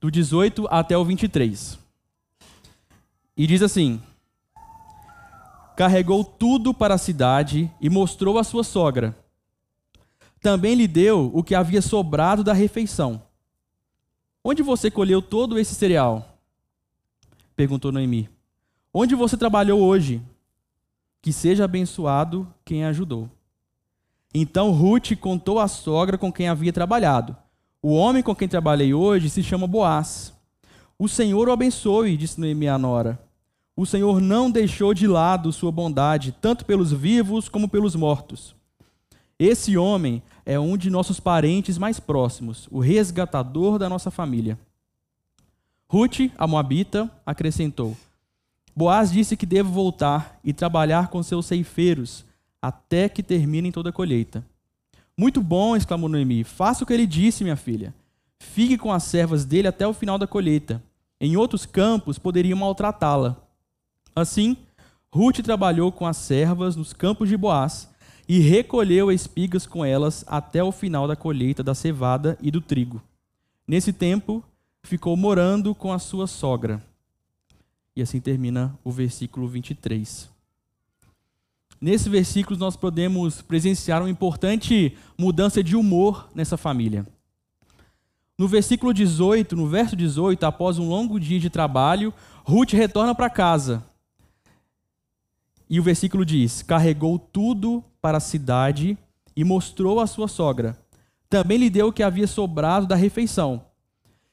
do 0.00 0.10
18 0.10 0.66
até 0.70 0.96
o 0.96 1.04
23. 1.04 1.78
E 3.36 3.46
diz 3.46 3.62
assim: 3.62 4.02
Carregou 5.76 6.24
tudo 6.24 6.74
para 6.74 6.94
a 6.94 6.98
cidade 6.98 7.70
e 7.80 7.88
mostrou 7.88 8.38
a 8.38 8.44
sua 8.44 8.62
sogra. 8.62 9.16
Também 10.40 10.74
lhe 10.74 10.88
deu 10.88 11.30
o 11.32 11.42
que 11.42 11.54
havia 11.54 11.80
sobrado 11.80 12.44
da 12.44 12.52
refeição. 12.52 13.22
Onde 14.44 14.62
você 14.62 14.90
colheu 14.90 15.22
todo 15.22 15.58
esse 15.58 15.74
cereal? 15.74 16.31
Perguntou 17.56 17.92
Noemi. 17.92 18.28
Onde 18.92 19.14
você 19.14 19.36
trabalhou 19.36 19.80
hoje? 19.80 20.20
Que 21.20 21.32
seja 21.32 21.64
abençoado 21.64 22.46
quem 22.64 22.84
a 22.84 22.88
ajudou. 22.88 23.30
Então 24.34 24.70
Ruth 24.70 25.16
contou 25.20 25.58
à 25.58 25.68
sogra 25.68 26.16
com 26.16 26.32
quem 26.32 26.48
havia 26.48 26.72
trabalhado. 26.72 27.36
O 27.82 27.92
homem 27.94 28.22
com 28.22 28.34
quem 28.34 28.48
trabalhei 28.48 28.94
hoje 28.94 29.28
se 29.28 29.42
chama 29.42 29.66
Boaz. 29.66 30.32
O 30.98 31.08
Senhor 31.08 31.48
o 31.48 31.52
abençoe, 31.52 32.16
disse 32.16 32.40
Noemi 32.40 32.68
à 32.68 32.78
nora. 32.78 33.18
O 33.74 33.86
Senhor 33.86 34.20
não 34.20 34.50
deixou 34.50 34.92
de 34.92 35.06
lado 35.06 35.52
sua 35.52 35.72
bondade, 35.72 36.34
tanto 36.40 36.64
pelos 36.64 36.92
vivos 36.92 37.48
como 37.48 37.68
pelos 37.68 37.96
mortos. 37.96 38.54
Esse 39.38 39.76
homem 39.76 40.22
é 40.44 40.60
um 40.60 40.76
de 40.76 40.90
nossos 40.90 41.18
parentes 41.18 41.78
mais 41.78 41.98
próximos, 41.98 42.68
o 42.70 42.78
resgatador 42.78 43.78
da 43.78 43.88
nossa 43.88 44.10
família. 44.10 44.58
Ruth, 45.92 46.32
a 46.38 46.46
Moabita, 46.46 47.10
acrescentou: 47.26 47.94
Boaz 48.74 49.12
disse 49.12 49.36
que 49.36 49.44
devo 49.44 49.70
voltar 49.70 50.40
e 50.42 50.50
trabalhar 50.50 51.08
com 51.08 51.22
seus 51.22 51.44
ceifeiros 51.44 52.24
até 52.62 53.10
que 53.10 53.22
terminem 53.22 53.70
toda 53.70 53.90
a 53.90 53.92
colheita. 53.92 54.42
Muito 55.14 55.42
bom, 55.42 55.76
exclamou 55.76 56.08
Noemi. 56.08 56.44
Faça 56.44 56.82
o 56.82 56.86
que 56.86 56.94
ele 56.94 57.06
disse, 57.06 57.44
minha 57.44 57.56
filha. 57.56 57.94
Fique 58.38 58.78
com 58.78 58.90
as 58.90 59.02
servas 59.02 59.44
dele 59.44 59.68
até 59.68 59.86
o 59.86 59.92
final 59.92 60.16
da 60.16 60.26
colheita. 60.26 60.82
Em 61.20 61.36
outros 61.36 61.66
campos 61.66 62.18
poderiam 62.18 62.58
maltratá-la. 62.58 63.36
Assim, 64.16 64.56
Ruth 65.12 65.40
trabalhou 65.40 65.92
com 65.92 66.06
as 66.06 66.16
servas 66.16 66.74
nos 66.74 66.94
campos 66.94 67.28
de 67.28 67.36
Boaz 67.36 67.90
e 68.26 68.38
recolheu 68.38 69.12
espigas 69.12 69.66
com 69.66 69.84
elas 69.84 70.24
até 70.26 70.64
o 70.64 70.72
final 70.72 71.06
da 71.06 71.14
colheita 71.14 71.62
da 71.62 71.74
cevada 71.74 72.38
e 72.40 72.50
do 72.50 72.62
trigo. 72.62 73.02
Nesse 73.68 73.92
tempo, 73.92 74.42
ficou 74.82 75.16
morando 75.16 75.74
com 75.74 75.92
a 75.92 75.98
sua 75.98 76.26
sogra. 76.26 76.82
E 77.94 78.02
assim 78.02 78.20
termina 78.20 78.76
o 78.82 78.90
versículo 78.90 79.46
23. 79.46 80.30
Nesse 81.80 82.08
versículo, 82.08 82.58
nós 82.58 82.76
podemos 82.76 83.42
presenciar 83.42 84.02
uma 84.02 84.10
importante 84.10 84.96
mudança 85.18 85.62
de 85.62 85.76
humor 85.76 86.28
nessa 86.34 86.56
família. 86.56 87.06
No 88.38 88.48
versículo 88.48 88.94
18, 88.94 89.54
no 89.56 89.66
verso 89.68 89.94
18, 89.94 90.44
após 90.44 90.78
um 90.78 90.88
longo 90.88 91.18
dia 91.18 91.38
de 91.38 91.50
trabalho, 91.50 92.12
Ruth 92.44 92.72
retorna 92.72 93.14
para 93.14 93.30
casa. 93.30 93.84
E 95.68 95.78
o 95.78 95.82
versículo 95.82 96.24
diz: 96.24 96.62
Carregou 96.62 97.18
tudo 97.18 97.84
para 98.00 98.18
a 98.18 98.20
cidade 98.20 98.96
e 99.36 99.44
mostrou 99.44 100.00
à 100.00 100.06
sua 100.06 100.28
sogra. 100.28 100.78
Também 101.28 101.58
lhe 101.58 101.70
deu 101.70 101.88
o 101.88 101.92
que 101.92 102.02
havia 102.02 102.26
sobrado 102.26 102.86
da 102.86 102.94
refeição 102.94 103.71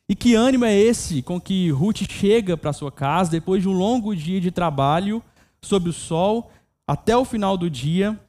e 0.09 0.15
que 0.15 0.33
ânimo 0.33 0.65
é 0.65 0.75
esse 0.75 1.21
com 1.21 1.39
que 1.39 1.69
Ruth 1.69 2.01
chega 2.09 2.57
para 2.57 2.73
sua 2.73 2.91
casa 2.91 3.29
depois 3.29 3.61
de 3.61 3.69
um 3.69 3.73
longo 3.73 4.15
dia 4.15 4.41
de 4.41 4.49
trabalho 4.49 5.21
sob 5.61 5.89
o 5.89 5.93
sol 5.93 6.51
até 6.87 7.15
o 7.15 7.23
final 7.23 7.55
do 7.55 7.69
dia? 7.69 8.19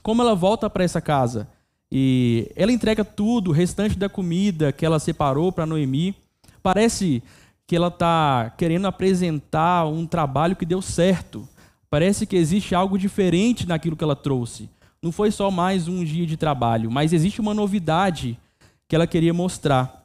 Como 0.00 0.22
ela 0.22 0.36
volta 0.36 0.70
para 0.70 0.84
essa 0.84 1.00
casa? 1.00 1.48
E 1.90 2.52
ela 2.54 2.70
entrega 2.70 3.04
tudo, 3.04 3.50
o 3.50 3.52
restante 3.52 3.98
da 3.98 4.08
comida 4.08 4.70
que 4.70 4.86
ela 4.86 5.00
separou 5.00 5.50
para 5.50 5.66
Noemi. 5.66 6.14
Parece 6.62 7.20
que 7.66 7.74
ela 7.74 7.88
está 7.88 8.54
querendo 8.56 8.86
apresentar 8.86 9.86
um 9.86 10.06
trabalho 10.06 10.54
que 10.54 10.64
deu 10.64 10.80
certo. 10.80 11.48
Parece 11.90 12.26
que 12.26 12.36
existe 12.36 12.76
algo 12.76 12.96
diferente 12.96 13.66
naquilo 13.66 13.96
que 13.96 14.04
ela 14.04 14.14
trouxe. 14.14 14.70
Não 15.02 15.10
foi 15.10 15.32
só 15.32 15.50
mais 15.50 15.88
um 15.88 16.04
dia 16.04 16.26
de 16.26 16.36
trabalho, 16.36 16.92
mas 16.92 17.12
existe 17.12 17.40
uma 17.40 17.52
novidade 17.52 18.38
que 18.86 18.94
ela 18.94 19.06
queria 19.06 19.34
mostrar. 19.34 20.03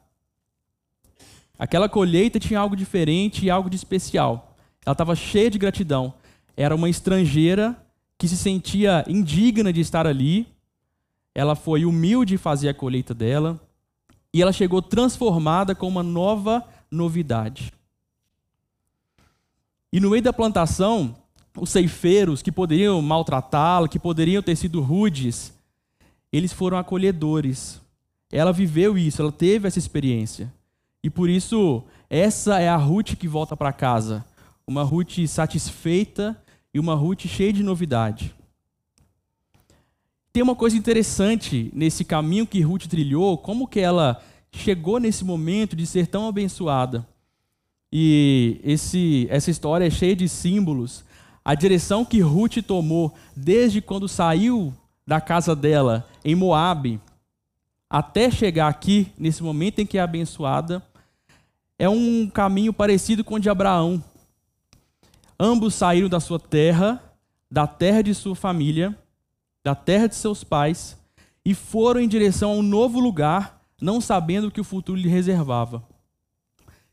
Aquela 1.60 1.90
colheita 1.90 2.40
tinha 2.40 2.58
algo 2.58 2.74
diferente 2.74 3.44
e 3.44 3.50
algo 3.50 3.68
de 3.68 3.76
especial. 3.76 4.56
Ela 4.84 4.94
estava 4.94 5.14
cheia 5.14 5.50
de 5.50 5.58
gratidão. 5.58 6.14
Era 6.56 6.74
uma 6.74 6.88
estrangeira 6.88 7.76
que 8.16 8.26
se 8.26 8.34
sentia 8.34 9.04
indigna 9.06 9.70
de 9.70 9.82
estar 9.82 10.06
ali. 10.06 10.46
Ela 11.34 11.54
foi 11.54 11.84
humilde 11.84 12.38
fazer 12.38 12.70
a 12.70 12.74
colheita 12.74 13.12
dela. 13.12 13.60
e 14.32 14.40
ela 14.40 14.52
chegou 14.52 14.80
transformada 14.80 15.74
com 15.74 15.86
uma 15.86 16.02
nova 16.02 16.64
novidade. 16.90 17.72
E 19.92 20.00
no 20.00 20.08
meio 20.10 20.22
da 20.22 20.32
plantação, 20.32 21.16
os 21.58 21.68
ceifeiros 21.68 22.40
que 22.40 22.52
poderiam 22.52 23.02
maltratá-la, 23.02 23.88
que 23.88 23.98
poderiam 23.98 24.42
ter 24.42 24.56
sido 24.56 24.80
rudes, 24.80 25.52
eles 26.32 26.52
foram 26.52 26.78
acolhedores. 26.78 27.80
Ela 28.30 28.52
viveu 28.52 28.96
isso, 28.96 29.20
ela 29.20 29.32
teve 29.32 29.66
essa 29.68 29.80
experiência. 29.80 30.50
E 31.02 31.08
por 31.08 31.30
isso, 31.30 31.82
essa 32.08 32.60
é 32.60 32.68
a 32.68 32.76
Ruth 32.76 33.16
que 33.16 33.26
volta 33.26 33.56
para 33.56 33.72
casa. 33.72 34.24
Uma 34.66 34.82
Ruth 34.82 35.26
satisfeita 35.26 36.40
e 36.72 36.78
uma 36.78 36.94
Ruth 36.94 37.26
cheia 37.26 37.52
de 37.52 37.62
novidade. 37.62 38.34
Tem 40.32 40.42
uma 40.42 40.54
coisa 40.54 40.76
interessante 40.76 41.70
nesse 41.74 42.04
caminho 42.04 42.46
que 42.46 42.60
Ruth 42.60 42.86
trilhou, 42.86 43.36
como 43.36 43.66
que 43.66 43.80
ela 43.80 44.22
chegou 44.52 45.00
nesse 45.00 45.24
momento 45.24 45.74
de 45.74 45.86
ser 45.86 46.06
tão 46.06 46.28
abençoada. 46.28 47.06
E 47.92 48.60
esse, 48.62 49.26
essa 49.30 49.50
história 49.50 49.86
é 49.86 49.90
cheia 49.90 50.14
de 50.14 50.28
símbolos. 50.28 51.04
A 51.44 51.54
direção 51.54 52.04
que 52.04 52.20
Ruth 52.20 52.58
tomou 52.64 53.12
desde 53.34 53.80
quando 53.80 54.06
saiu 54.06 54.72
da 55.06 55.20
casa 55.20 55.56
dela 55.56 56.08
em 56.24 56.34
Moabe 56.34 57.00
até 57.88 58.30
chegar 58.30 58.68
aqui, 58.68 59.08
nesse 59.18 59.42
momento 59.42 59.80
em 59.80 59.86
que 59.86 59.98
é 59.98 60.00
abençoada, 60.00 60.80
é 61.80 61.88
um 61.88 62.28
caminho 62.28 62.74
parecido 62.74 63.24
com 63.24 63.36
o 63.36 63.40
de 63.40 63.48
Abraão. 63.48 64.04
Ambos 65.38 65.74
saíram 65.74 66.10
da 66.10 66.20
sua 66.20 66.38
terra, 66.38 67.02
da 67.50 67.66
terra 67.66 68.02
de 68.02 68.14
sua 68.14 68.36
família, 68.36 68.94
da 69.64 69.74
terra 69.74 70.06
de 70.06 70.14
seus 70.14 70.44
pais, 70.44 70.98
e 71.42 71.54
foram 71.54 71.98
em 71.98 72.06
direção 72.06 72.50
a 72.50 72.54
um 72.56 72.62
novo 72.62 73.00
lugar, 73.00 73.62
não 73.80 73.98
sabendo 73.98 74.48
o 74.48 74.50
que 74.50 74.60
o 74.60 74.64
futuro 74.64 75.00
lhe 75.00 75.08
reservava. 75.08 75.82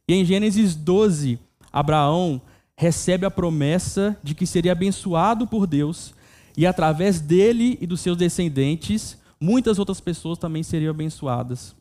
E 0.07 0.13
em 0.13 0.23
Gênesis 0.23 0.73
12, 0.73 1.37
Abraão 1.69 2.41
recebe 2.77 3.25
a 3.25 3.31
promessa 3.31 4.17
de 4.23 4.33
que 4.33 4.47
seria 4.47 4.71
abençoado 4.71 5.45
por 5.45 5.67
Deus, 5.67 6.13
e 6.55 6.65
através 6.65 7.19
dele 7.19 7.77
e 7.81 7.85
dos 7.85 7.99
seus 7.99 8.15
descendentes, 8.15 9.17
muitas 9.37 9.79
outras 9.79 9.99
pessoas 9.99 10.39
também 10.39 10.63
seriam 10.63 10.91
abençoadas. 10.91 11.75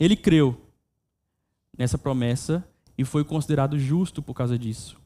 Ele 0.00 0.16
creu 0.16 0.58
nessa 1.78 1.96
promessa 1.96 2.62
e 2.98 3.04
foi 3.04 3.22
considerado 3.24 3.78
justo 3.78 4.20
por 4.20 4.34
causa 4.34 4.58
disso. 4.58 4.98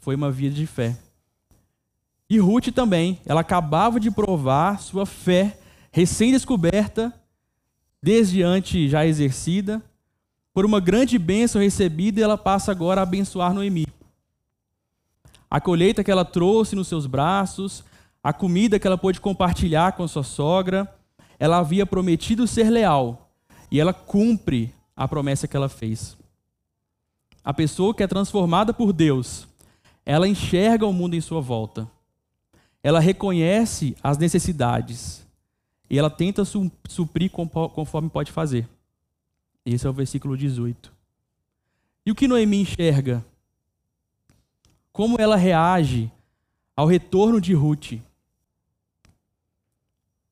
Foi 0.00 0.14
uma 0.14 0.30
vida 0.30 0.54
de 0.54 0.66
fé. 0.66 0.96
E 2.30 2.38
Ruth 2.38 2.68
também, 2.68 3.20
ela 3.26 3.40
acabava 3.40 3.98
de 3.98 4.10
provar 4.10 4.80
sua 4.80 5.04
fé 5.04 5.58
recém-descoberta, 5.90 7.12
desde 8.02 8.42
antes 8.42 8.90
já 8.90 9.04
exercida, 9.04 9.82
por 10.52 10.64
uma 10.64 10.80
grande 10.80 11.18
bênção 11.18 11.60
recebida, 11.60 12.22
ela 12.22 12.38
passa 12.38 12.72
agora 12.72 13.00
a 13.00 13.02
abençoar 13.02 13.52
Noemi. 13.52 13.86
A 15.50 15.60
colheita 15.60 16.02
que 16.02 16.10
ela 16.10 16.24
trouxe 16.24 16.74
nos 16.74 16.88
seus 16.88 17.06
braços, 17.06 17.84
a 18.22 18.32
comida 18.32 18.78
que 18.78 18.86
ela 18.86 18.98
pôde 18.98 19.20
compartilhar 19.20 19.92
com 19.92 20.08
sua 20.08 20.22
sogra, 20.22 20.92
ela 21.38 21.58
havia 21.58 21.84
prometido 21.84 22.46
ser 22.46 22.70
leal 22.70 23.30
e 23.70 23.78
ela 23.78 23.92
cumpre 23.92 24.74
a 24.96 25.06
promessa 25.06 25.46
que 25.46 25.56
ela 25.56 25.68
fez. 25.68 26.16
A 27.44 27.52
pessoa 27.52 27.94
que 27.94 28.02
é 28.02 28.06
transformada 28.06 28.72
por 28.72 28.92
Deus, 28.92 29.46
ela 30.04 30.26
enxerga 30.26 30.86
o 30.86 30.92
mundo 30.92 31.14
em 31.14 31.20
sua 31.20 31.40
volta. 31.40 31.88
Ela 32.82 32.98
reconhece 32.98 33.96
as 34.02 34.16
necessidades 34.16 35.26
e 35.90 35.98
ela 35.98 36.10
tenta 36.10 36.44
suprir 36.44 37.30
conforme 37.30 38.08
pode 38.08 38.32
fazer. 38.32 38.68
Esse 39.64 39.86
é 39.86 39.90
o 39.90 39.92
versículo 39.92 40.36
18. 40.36 40.92
E 42.04 42.10
o 42.10 42.14
que 42.14 42.28
Noemi 42.28 42.62
enxerga? 42.62 43.24
Como 44.92 45.16
ela 45.20 45.36
reage 45.36 46.10
ao 46.74 46.86
retorno 46.86 47.40
de 47.40 47.52
Ruth? 47.52 48.00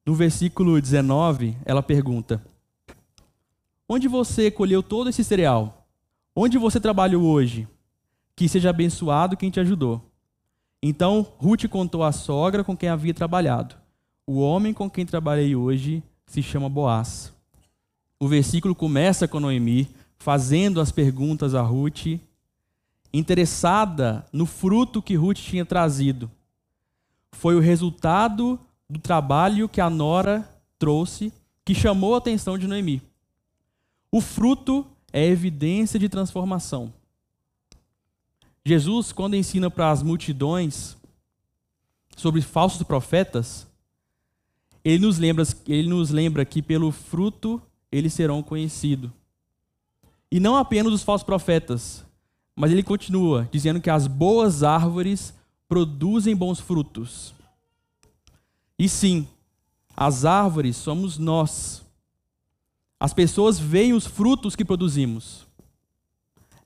No 0.06 0.14
versículo 0.14 0.80
19, 0.80 1.56
ela 1.64 1.82
pergunta: 1.82 2.44
Onde 3.88 4.08
você 4.08 4.50
colheu 4.50 4.82
todo 4.82 5.10
esse 5.10 5.22
cereal? 5.22 5.86
Onde 6.34 6.56
você 6.56 6.80
trabalhou 6.80 7.24
hoje? 7.24 7.68
Que 8.34 8.48
seja 8.48 8.70
abençoado 8.70 9.36
quem 9.36 9.50
te 9.50 9.60
ajudou. 9.60 10.10
Então 10.82 11.26
Ruth 11.38 11.68
contou 11.68 12.02
à 12.02 12.10
sogra 12.10 12.64
com 12.64 12.76
quem 12.76 12.88
havia 12.88 13.12
trabalhado. 13.12 13.76
O 14.26 14.40
homem 14.40 14.72
com 14.72 14.88
quem 14.88 15.04
trabalhei 15.04 15.54
hoje 15.54 16.02
se 16.26 16.42
chama 16.42 16.68
Boaz. 16.68 17.32
O 18.18 18.26
versículo 18.26 18.74
começa 18.74 19.28
com 19.28 19.38
Noemi 19.38 19.88
fazendo 20.18 20.80
as 20.80 20.90
perguntas 20.90 21.54
a 21.54 21.60
Ruth, 21.60 22.18
interessada 23.12 24.24
no 24.32 24.46
fruto 24.46 25.02
que 25.02 25.14
Ruth 25.14 25.36
tinha 25.36 25.66
trazido. 25.66 26.30
Foi 27.32 27.54
o 27.54 27.60
resultado 27.60 28.58
do 28.88 28.98
trabalho 28.98 29.68
que 29.68 29.80
a 29.80 29.90
Nora 29.90 30.48
trouxe 30.78 31.30
que 31.62 31.74
chamou 31.74 32.14
a 32.14 32.18
atenção 32.18 32.56
de 32.56 32.66
Noemi. 32.66 33.02
O 34.14 34.20
fruto 34.20 34.86
é 35.12 35.26
evidência 35.26 35.98
de 35.98 36.08
transformação. 36.08 36.94
Jesus, 38.64 39.10
quando 39.10 39.34
ensina 39.34 39.68
para 39.68 39.90
as 39.90 40.04
multidões 40.04 40.96
sobre 42.16 42.40
falsos 42.40 42.80
profetas, 42.84 43.66
ele 44.84 45.04
nos 45.04 45.18
lembra, 45.18 45.42
ele 45.66 45.88
nos 45.88 46.10
lembra 46.10 46.44
que 46.44 46.62
pelo 46.62 46.92
fruto 46.92 47.60
eles 47.90 48.14
serão 48.14 48.40
conhecidos. 48.40 49.10
E 50.30 50.38
não 50.38 50.54
apenas 50.54 50.92
os 50.92 51.02
falsos 51.02 51.26
profetas, 51.26 52.06
mas 52.54 52.70
ele 52.70 52.84
continua 52.84 53.48
dizendo 53.50 53.80
que 53.80 53.90
as 53.90 54.06
boas 54.06 54.62
árvores 54.62 55.34
produzem 55.68 56.36
bons 56.36 56.60
frutos. 56.60 57.34
E 58.78 58.88
sim, 58.88 59.26
as 59.96 60.24
árvores 60.24 60.76
somos 60.76 61.18
nós. 61.18 61.83
As 62.98 63.12
pessoas 63.12 63.58
veem 63.58 63.92
os 63.92 64.06
frutos 64.06 64.56
que 64.56 64.64
produzimos. 64.64 65.46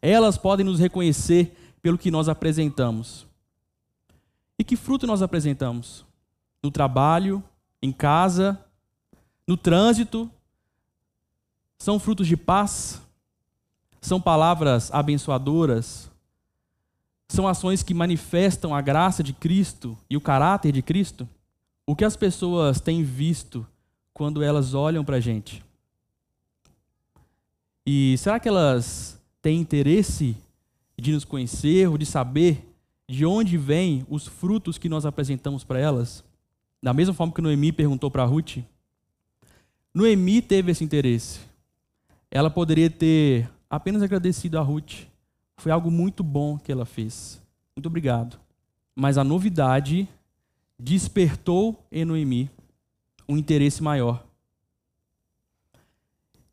Elas 0.00 0.38
podem 0.38 0.64
nos 0.64 0.78
reconhecer 0.78 1.56
pelo 1.82 1.98
que 1.98 2.10
nós 2.10 2.28
apresentamos. 2.28 3.26
E 4.58 4.64
que 4.64 4.76
fruto 4.76 5.06
nós 5.06 5.22
apresentamos? 5.22 6.04
No 6.62 6.70
trabalho, 6.70 7.42
em 7.80 7.92
casa, 7.92 8.58
no 9.46 9.56
trânsito, 9.56 10.30
são 11.78 11.98
frutos 11.98 12.26
de 12.26 12.36
paz? 12.36 13.00
São 14.00 14.20
palavras 14.20 14.92
abençoadoras? 14.92 16.10
São 17.28 17.46
ações 17.46 17.82
que 17.82 17.94
manifestam 17.94 18.74
a 18.74 18.80
graça 18.80 19.22
de 19.22 19.32
Cristo 19.32 19.96
e 20.10 20.16
o 20.16 20.20
caráter 20.20 20.72
de 20.72 20.82
Cristo? 20.82 21.28
O 21.86 21.94
que 21.94 22.04
as 22.04 22.16
pessoas 22.16 22.80
têm 22.80 23.02
visto 23.02 23.66
quando 24.12 24.42
elas 24.42 24.74
olham 24.74 25.04
para 25.04 25.16
a 25.16 25.20
gente? 25.20 25.64
E 27.90 28.18
será 28.18 28.38
que 28.38 28.48
elas 28.48 29.18
têm 29.40 29.58
interesse 29.58 30.36
de 30.98 31.12
nos 31.12 31.24
conhecer 31.24 31.88
ou 31.88 31.96
de 31.96 32.04
saber 32.04 32.62
de 33.08 33.24
onde 33.24 33.56
vêm 33.56 34.04
os 34.10 34.26
frutos 34.26 34.76
que 34.76 34.90
nós 34.90 35.06
apresentamos 35.06 35.64
para 35.64 35.78
elas? 35.78 36.22
Da 36.82 36.92
mesma 36.92 37.14
forma 37.14 37.32
que 37.32 37.40
Noemi 37.40 37.72
perguntou 37.72 38.10
para 38.10 38.26
Ruth. 38.26 38.58
Noemi 39.94 40.42
teve 40.42 40.72
esse 40.72 40.84
interesse 40.84 41.48
ela 42.30 42.50
poderia 42.50 42.90
ter 42.90 43.50
apenas 43.70 44.02
agradecido 44.02 44.58
a 44.58 44.62
Ruth. 44.62 45.06
Foi 45.56 45.72
algo 45.72 45.90
muito 45.90 46.22
bom 46.22 46.58
que 46.58 46.70
ela 46.70 46.84
fez. 46.84 47.40
Muito 47.74 47.86
obrigado. 47.86 48.38
Mas 48.94 49.16
a 49.16 49.24
novidade 49.24 50.08
despertou 50.78 51.76
em 51.90 52.04
Noemi 52.04 52.50
um 53.28 53.36
interesse 53.36 53.82
maior. 53.82 54.24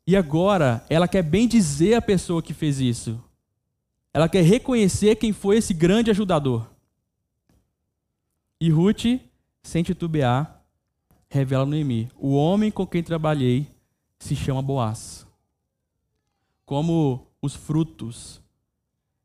E 0.06 0.16
agora 0.16 0.84
ela 0.88 1.08
quer 1.08 1.22
bem 1.22 1.48
dizer 1.48 1.94
a 1.94 2.02
pessoa 2.02 2.42
que 2.42 2.54
fez 2.54 2.80
isso. 2.80 3.22
Ela 4.14 4.28
quer 4.28 4.42
reconhecer 4.42 5.16
quem 5.16 5.32
foi 5.32 5.56
esse 5.58 5.74
grande 5.74 6.10
ajudador. 6.10 6.66
E 8.60 8.70
Ruth, 8.70 9.20
sem 9.62 9.82
titubear, 9.82 10.62
revela 11.28 11.64
a 11.64 11.66
Noemi: 11.66 12.08
O 12.16 12.34
homem 12.34 12.70
com 12.70 12.86
quem 12.86 13.02
trabalhei 13.02 13.66
se 14.18 14.34
chama 14.34 14.62
Boaz 14.62 15.26
como 16.66 17.28
os 17.40 17.54
frutos 17.54 18.42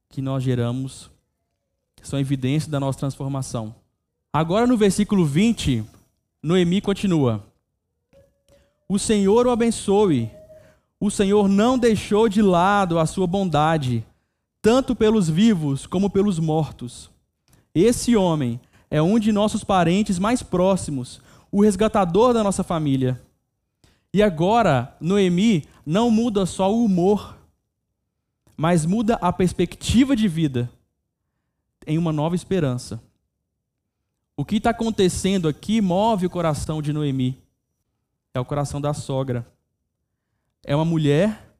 que 0.08 0.22
nós 0.22 0.44
geramos 0.44 1.10
são 2.04 2.20
evidência 2.20 2.70
da 2.72 2.80
nossa 2.80 3.00
transformação. 3.00 3.76
Agora 4.32 4.67
no 4.67 4.78
versículo 4.78 5.26
20, 5.26 5.84
Noemi 6.41 6.80
continua: 6.80 7.44
O 8.88 8.98
Senhor 8.98 9.48
o 9.48 9.52
abençoe. 9.52 10.30
O 11.04 11.10
Senhor 11.10 11.50
não 11.50 11.80
deixou 11.80 12.30
de 12.30 12.44
lado 12.44 13.00
a 13.00 13.08
sua 13.08 13.26
bondade, 13.26 14.06
tanto 14.62 14.96
pelos 14.96 15.28
vivos 15.28 15.88
como 15.88 16.12
pelos 16.12 16.38
mortos. 16.38 17.10
Esse 17.74 18.16
homem 18.16 18.62
é 18.88 19.02
um 19.02 19.18
de 19.18 19.32
nossos 19.32 19.64
parentes 19.64 20.20
mais 20.20 20.44
próximos, 20.44 21.20
o 21.52 21.64
resgatador 21.64 22.36
da 22.36 22.44
nossa 22.44 22.64
família. 22.64 23.20
E 24.14 24.22
agora, 24.22 24.96
Noemi 25.02 25.66
não 25.84 26.12
muda 26.12 26.46
só 26.46 26.72
o 26.72 26.86
humor, 26.86 27.36
mas 28.56 28.86
muda 28.86 29.16
a 29.24 29.34
perspectiva 29.34 30.16
de 30.16 30.28
vida 30.28 30.70
em 31.88 31.98
uma 31.98 32.14
nova 32.14 32.36
esperança. 32.36 33.02
O 34.38 34.46
que 34.46 34.58
está 34.58 34.70
acontecendo 34.70 35.48
aqui 35.48 35.82
move 35.82 36.28
o 36.28 36.30
coração 36.30 36.80
de 36.80 36.94
Noemi. 36.94 37.42
É 38.36 38.40
o 38.40 38.46
coração 38.46 38.80
da 38.80 38.94
sogra. 38.94 39.48
É 40.63 40.76
uma 40.76 40.86
mulher 40.86 41.56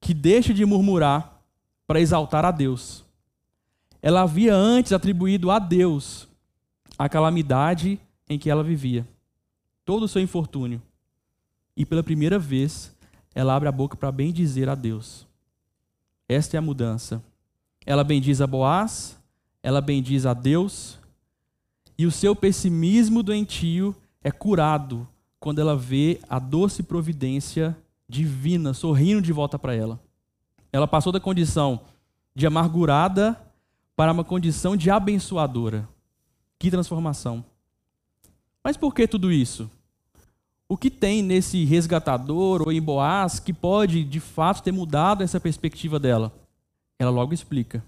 que 0.00 0.12
deixa 0.14 0.52
de 0.52 0.64
murmurar 0.64 1.40
para 1.86 2.00
exaltar 2.00 2.44
a 2.44 2.50
Deus. 2.50 3.04
Ela 4.02 4.22
havia 4.22 4.54
antes 4.54 4.92
atribuído 4.92 5.50
a 5.50 5.58
Deus 5.58 6.28
a 6.98 7.08
calamidade 7.08 8.00
em 8.28 8.38
que 8.38 8.50
ela 8.50 8.62
vivia, 8.62 9.06
todo 9.84 10.04
o 10.04 10.08
seu 10.08 10.22
infortúnio. 10.22 10.80
E 11.76 11.84
pela 11.84 12.02
primeira 12.02 12.38
vez, 12.38 12.94
ela 13.34 13.54
abre 13.54 13.68
a 13.68 13.72
boca 13.72 13.96
para 13.96 14.12
bendizer 14.12 14.68
a 14.68 14.74
Deus. 14.74 15.26
Esta 16.28 16.56
é 16.56 16.58
a 16.58 16.62
mudança. 16.62 17.22
Ela 17.84 18.04
bendiz 18.04 18.40
a 18.40 18.46
Boaz, 18.46 19.18
ela 19.62 19.80
bendiz 19.80 20.26
a 20.26 20.34
Deus, 20.34 20.98
e 21.98 22.06
o 22.06 22.10
seu 22.10 22.34
pessimismo 22.34 23.22
doentio 23.22 23.94
é 24.22 24.30
curado 24.30 25.08
quando 25.38 25.60
ela 25.60 25.76
vê 25.76 26.20
a 26.28 26.38
doce 26.38 26.82
providência 26.82 27.76
divina 28.10 28.74
sorrindo 28.74 29.22
de 29.22 29.32
volta 29.32 29.56
para 29.58 29.74
ela. 29.74 30.00
Ela 30.72 30.88
passou 30.88 31.12
da 31.12 31.20
condição 31.20 31.80
de 32.34 32.46
amargurada 32.46 33.40
para 33.94 34.12
uma 34.12 34.24
condição 34.24 34.76
de 34.76 34.90
abençoadora. 34.90 35.88
Que 36.58 36.70
transformação. 36.70 37.44
Mas 38.62 38.76
por 38.76 38.94
que 38.94 39.06
tudo 39.06 39.32
isso? 39.32 39.70
O 40.68 40.76
que 40.76 40.90
tem 40.90 41.22
nesse 41.22 41.64
resgatador 41.64 42.62
ou 42.62 42.72
em 42.72 42.82
Boaz 42.82 43.40
que 43.40 43.52
pode, 43.52 44.04
de 44.04 44.20
fato, 44.20 44.62
ter 44.62 44.72
mudado 44.72 45.22
essa 45.22 45.40
perspectiva 45.40 45.98
dela? 45.98 46.32
Ela 46.98 47.10
logo 47.10 47.32
explica. 47.32 47.82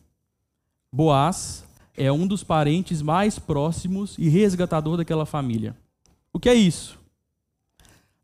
Boaz 0.92 1.64
é 1.96 2.10
um 2.10 2.26
dos 2.26 2.42
parentes 2.42 3.02
mais 3.02 3.38
próximos 3.38 4.16
e 4.18 4.28
resgatador 4.28 4.96
daquela 4.96 5.26
família. 5.26 5.76
O 6.32 6.40
que 6.40 6.48
é 6.48 6.54
isso? 6.54 6.98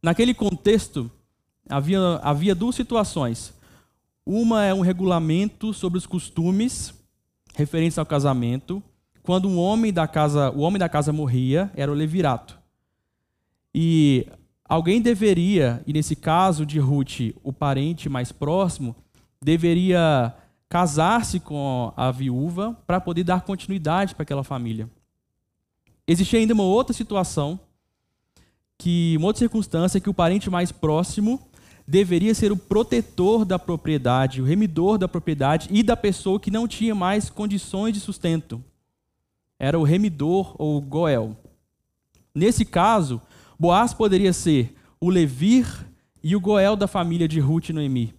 Naquele 0.02 0.32
contexto, 0.32 1.10
havia, 1.68 2.00
havia 2.22 2.54
duas 2.54 2.74
situações. 2.74 3.52
Uma 4.24 4.64
é 4.64 4.74
um 4.74 4.80
regulamento 4.80 5.72
sobre 5.72 5.98
os 5.98 6.06
costumes 6.06 6.94
referentes 7.54 7.98
ao 7.98 8.06
casamento. 8.06 8.82
Quando 9.22 9.48
um 9.48 9.58
homem 9.58 9.92
da 9.92 10.06
casa, 10.06 10.50
o 10.50 10.60
homem 10.60 10.78
da 10.78 10.88
casa 10.88 11.12
morria, 11.12 11.70
era 11.74 11.90
o 11.90 11.94
levirato. 11.94 12.58
E 13.74 14.26
Alguém 14.68 15.00
deveria, 15.00 15.82
e 15.86 15.94
nesse 15.94 16.14
caso 16.14 16.66
de 16.66 16.78
Ruth, 16.78 17.32
o 17.42 17.54
parente 17.54 18.06
mais 18.06 18.30
próximo, 18.30 18.94
deveria 19.40 20.34
casar-se 20.68 21.40
com 21.40 21.90
a 21.96 22.10
viúva 22.10 22.76
para 22.86 23.00
poder 23.00 23.24
dar 23.24 23.40
continuidade 23.40 24.14
para 24.14 24.24
aquela 24.24 24.44
família. 24.44 24.90
Existia 26.06 26.38
ainda 26.38 26.52
uma 26.52 26.64
outra 26.64 26.92
situação, 26.92 27.58
que 28.76 29.14
uma 29.16 29.28
outra 29.28 29.38
circunstância 29.38 30.00
que 30.00 30.10
o 30.10 30.14
parente 30.14 30.50
mais 30.50 30.70
próximo 30.70 31.47
deveria 31.88 32.34
ser 32.34 32.52
o 32.52 32.56
protetor 32.56 33.46
da 33.46 33.58
propriedade, 33.58 34.42
o 34.42 34.44
remidor 34.44 34.98
da 34.98 35.08
propriedade 35.08 35.70
e 35.72 35.82
da 35.82 35.96
pessoa 35.96 36.38
que 36.38 36.50
não 36.50 36.68
tinha 36.68 36.94
mais 36.94 37.30
condições 37.30 37.94
de 37.94 38.00
sustento. 38.00 38.62
Era 39.58 39.78
o 39.78 39.84
remidor 39.84 40.54
ou 40.58 40.78
goel. 40.82 41.34
Nesse 42.34 42.66
caso, 42.66 43.22
Boaz 43.58 43.94
poderia 43.94 44.34
ser 44.34 44.76
o 45.00 45.08
Levir 45.08 45.66
e 46.22 46.36
o 46.36 46.40
Goel 46.40 46.76
da 46.76 46.86
família 46.86 47.26
de 47.26 47.40
Ruth 47.40 47.70
e 47.70 47.72
Noemi. 47.72 48.14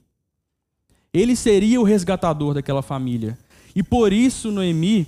Ele 1.13 1.35
seria 1.35 1.79
o 1.79 1.83
resgatador 1.83 2.55
daquela 2.55 2.81
família. 2.81 3.37
E 3.75 3.83
por 3.83 4.11
isso 4.11 4.51
Noemi 4.51 5.07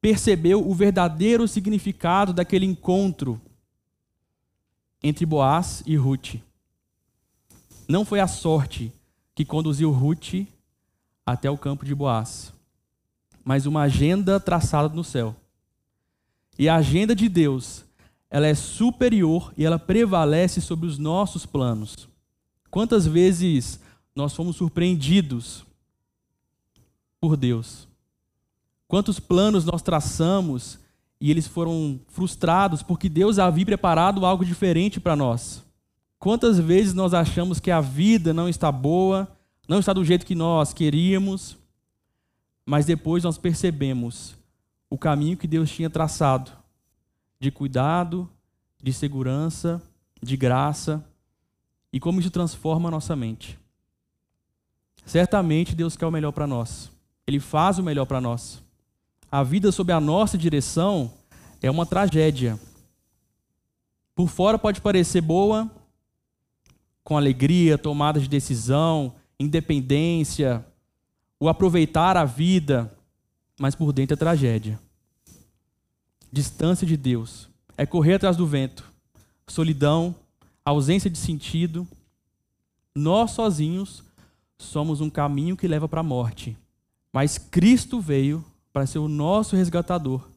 percebeu 0.00 0.66
o 0.66 0.74
verdadeiro 0.74 1.46
significado 1.46 2.32
daquele 2.32 2.64
encontro 2.64 3.38
entre 5.02 5.26
Boaz 5.26 5.82
e 5.86 5.96
Ruth. 5.96 6.36
Não 7.90 8.04
foi 8.04 8.20
a 8.20 8.28
sorte 8.28 8.92
que 9.34 9.44
conduziu 9.44 9.90
Ruth 9.90 10.46
até 11.26 11.50
o 11.50 11.58
campo 11.58 11.84
de 11.84 11.92
Boaz, 11.92 12.52
mas 13.42 13.66
uma 13.66 13.82
agenda 13.82 14.38
traçada 14.38 14.94
no 14.94 15.02
céu. 15.02 15.34
E 16.56 16.68
a 16.68 16.76
agenda 16.76 17.16
de 17.16 17.28
Deus 17.28 17.84
ela 18.30 18.46
é 18.46 18.54
superior 18.54 19.52
e 19.56 19.64
ela 19.64 19.76
prevalece 19.76 20.60
sobre 20.60 20.86
os 20.86 20.98
nossos 20.98 21.44
planos. 21.44 22.08
Quantas 22.70 23.08
vezes 23.08 23.80
nós 24.14 24.34
fomos 24.34 24.54
surpreendidos 24.54 25.64
por 27.20 27.36
Deus? 27.36 27.88
Quantos 28.86 29.18
planos 29.18 29.64
nós 29.64 29.82
traçamos 29.82 30.78
e 31.20 31.28
eles 31.28 31.48
foram 31.48 31.98
frustrados 32.06 32.84
porque 32.84 33.08
Deus 33.08 33.40
havia 33.40 33.66
preparado 33.66 34.24
algo 34.24 34.44
diferente 34.44 35.00
para 35.00 35.16
nós? 35.16 35.68
Quantas 36.20 36.58
vezes 36.58 36.92
nós 36.92 37.14
achamos 37.14 37.58
que 37.58 37.70
a 37.70 37.80
vida 37.80 38.34
não 38.34 38.46
está 38.46 38.70
boa, 38.70 39.26
não 39.66 39.78
está 39.78 39.94
do 39.94 40.04
jeito 40.04 40.26
que 40.26 40.34
nós 40.34 40.74
queríamos, 40.74 41.56
mas 42.66 42.84
depois 42.84 43.24
nós 43.24 43.38
percebemos 43.38 44.36
o 44.90 44.98
caminho 44.98 45.38
que 45.38 45.48
Deus 45.48 45.70
tinha 45.70 45.88
traçado 45.88 46.52
de 47.40 47.50
cuidado, 47.50 48.28
de 48.82 48.92
segurança, 48.92 49.80
de 50.22 50.36
graça 50.36 51.02
e 51.90 51.98
como 51.98 52.20
isso 52.20 52.30
transforma 52.30 52.90
a 52.90 52.92
nossa 52.92 53.16
mente. 53.16 53.58
Certamente 55.06 55.74
Deus 55.74 55.96
quer 55.96 56.04
o 56.04 56.10
melhor 56.10 56.32
para 56.32 56.46
nós. 56.46 56.92
Ele 57.26 57.40
faz 57.40 57.78
o 57.78 57.82
melhor 57.82 58.04
para 58.04 58.20
nós. 58.20 58.62
A 59.32 59.42
vida 59.42 59.72
sob 59.72 59.90
a 59.90 59.98
nossa 59.98 60.36
direção 60.36 61.10
é 61.62 61.70
uma 61.70 61.86
tragédia. 61.86 62.60
Por 64.14 64.28
fora 64.28 64.58
pode 64.58 64.82
parecer 64.82 65.22
boa, 65.22 65.70
com 67.10 67.16
alegria, 67.16 67.76
tomada 67.76 68.20
de 68.20 68.28
decisão, 68.28 69.16
independência, 69.36 70.64
o 71.40 71.48
aproveitar 71.48 72.16
a 72.16 72.24
vida, 72.24 72.96
mas 73.58 73.74
por 73.74 73.92
dentro 73.92 74.14
é 74.14 74.16
tragédia 74.16 74.78
distância 76.32 76.86
de 76.86 76.96
Deus, 76.96 77.48
é 77.76 77.84
correr 77.84 78.14
atrás 78.14 78.36
do 78.36 78.46
vento, 78.46 78.84
solidão, 79.48 80.14
ausência 80.64 81.10
de 81.10 81.18
sentido. 81.18 81.84
Nós 82.94 83.32
sozinhos 83.32 84.04
somos 84.56 85.00
um 85.00 85.10
caminho 85.10 85.56
que 85.56 85.66
leva 85.66 85.88
para 85.88 85.98
a 85.98 86.04
morte, 86.04 86.56
mas 87.12 87.38
Cristo 87.38 88.00
veio 88.00 88.44
para 88.72 88.86
ser 88.86 89.00
o 89.00 89.08
nosso 89.08 89.56
resgatador, 89.56 90.28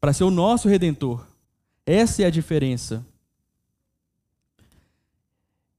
para 0.00 0.12
ser 0.12 0.22
o 0.22 0.30
nosso 0.30 0.68
redentor. 0.68 1.26
Essa 1.84 2.22
é 2.22 2.26
a 2.26 2.30
diferença. 2.30 3.04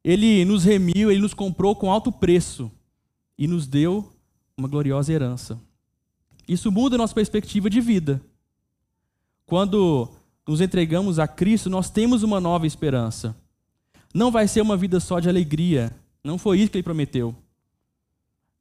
Ele 0.05 0.45
nos 0.45 0.63
remiu, 0.63 1.09
ele 1.09 1.19
nos 1.19 1.33
comprou 1.33 1.75
com 1.75 1.91
alto 1.91 2.11
preço 2.11 2.71
e 3.35 3.47
nos 3.47 3.65
deu 3.65 4.13
uma 4.55 4.67
gloriosa 4.67 5.11
herança. 5.11 5.59
Isso 6.47 6.71
muda 6.71 6.95
a 6.95 6.99
nossa 6.99 7.15
perspectiva 7.15 7.71
de 7.71 7.81
vida. 7.81 8.21
Quando 9.47 10.11
nos 10.47 10.61
entregamos 10.61 11.17
a 11.17 11.27
Cristo, 11.27 11.71
nós 11.71 11.89
temos 11.89 12.21
uma 12.21 12.39
nova 12.39 12.67
esperança. 12.67 13.35
Não 14.13 14.29
vai 14.29 14.47
ser 14.47 14.61
uma 14.61 14.77
vida 14.77 14.99
só 14.99 15.19
de 15.19 15.27
alegria, 15.27 15.91
não 16.23 16.37
foi 16.37 16.59
isso 16.59 16.69
que 16.69 16.77
ele 16.77 16.83
prometeu. 16.83 17.35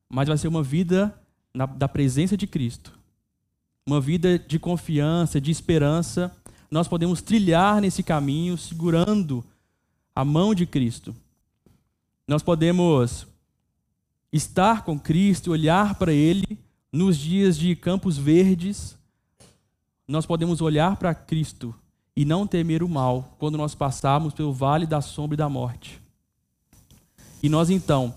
Mas 0.09 0.29
vai 0.29 0.39
ser 0.39 0.49
uma 0.49 0.63
vida 0.63 1.15
na, 1.53 1.67
da 1.67 1.87
presença 1.87 2.39
de 2.39 2.47
Cristo. 2.47 2.99
Uma 3.87 4.01
vida 4.01 4.39
de 4.39 4.59
confiança, 4.59 5.39
de 5.39 5.51
esperança. 5.51 6.35
Nós 6.71 6.89
podemos 6.89 7.21
trilhar 7.21 7.83
nesse 7.83 8.03
caminho 8.03 8.57
segurando 8.57 9.45
a 10.17 10.25
mão 10.25 10.55
de 10.55 10.65
Cristo. 10.65 11.15
Nós 12.27 12.43
podemos 12.43 13.27
estar 14.33 14.83
com 14.83 14.99
Cristo, 14.99 15.51
olhar 15.51 15.95
para 15.97 16.13
Ele 16.13 16.59
nos 16.91 17.19
dias 17.19 17.59
de 17.59 17.77
campos 17.77 18.17
verdes, 18.17 18.97
nós 20.07 20.25
podemos 20.25 20.61
olhar 20.61 20.97
para 20.97 21.15
Cristo 21.15 21.75
e 22.17 22.25
não 22.25 22.47
temer 22.47 22.83
o 22.83 22.89
mal 22.89 23.35
quando 23.39 23.59
nós 23.59 23.75
passarmos 23.75 24.33
pelo 24.33 24.53
vale 24.53 24.87
da 24.87 25.01
sombra 25.01 25.35
e 25.35 25.39
da 25.39 25.49
morte. 25.49 26.01
E 27.43 27.49
nós 27.49 27.69
então 27.69 28.15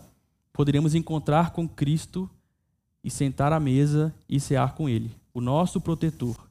poderemos 0.54 0.96
encontrar 0.96 1.52
com 1.52 1.68
Cristo 1.68 2.30
e 3.04 3.10
sentar 3.10 3.52
à 3.52 3.60
mesa 3.60 4.14
e 4.30 4.40
cear 4.40 4.74
com 4.74 4.88
Ele, 4.88 5.16
o 5.34 5.42
nosso 5.42 5.82
protetor. 5.82 6.48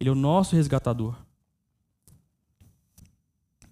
Ele 0.00 0.10
é 0.10 0.12
o 0.12 0.16
nosso 0.16 0.56
resgatador. 0.56 1.14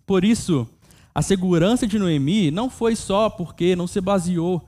Por 0.07 0.25
isso, 0.25 0.69
a 1.15 1.23
segurança 1.23 1.87
de 1.87 1.99
Noemi 1.99 2.51
não 2.51 2.69
foi 2.69 2.97
só 2.97 3.31
porque 3.31 3.77
não 3.77 3.87
se 3.87 4.01
baseou 4.01 4.67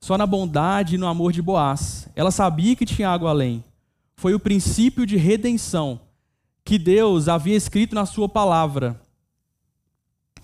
só 0.00 0.18
na 0.18 0.26
bondade 0.26 0.96
e 0.96 0.98
no 0.98 1.06
amor 1.06 1.32
de 1.32 1.40
Boaz. 1.40 2.08
Ela 2.14 2.30
sabia 2.30 2.76
que 2.76 2.84
tinha 2.84 3.08
algo 3.08 3.26
além 3.26 3.64
foi 4.22 4.34
o 4.34 4.38
princípio 4.38 5.04
de 5.04 5.16
redenção 5.16 6.00
que 6.64 6.78
Deus 6.78 7.26
havia 7.26 7.56
escrito 7.56 7.92
na 7.92 8.06
sua 8.06 8.28
palavra, 8.28 9.00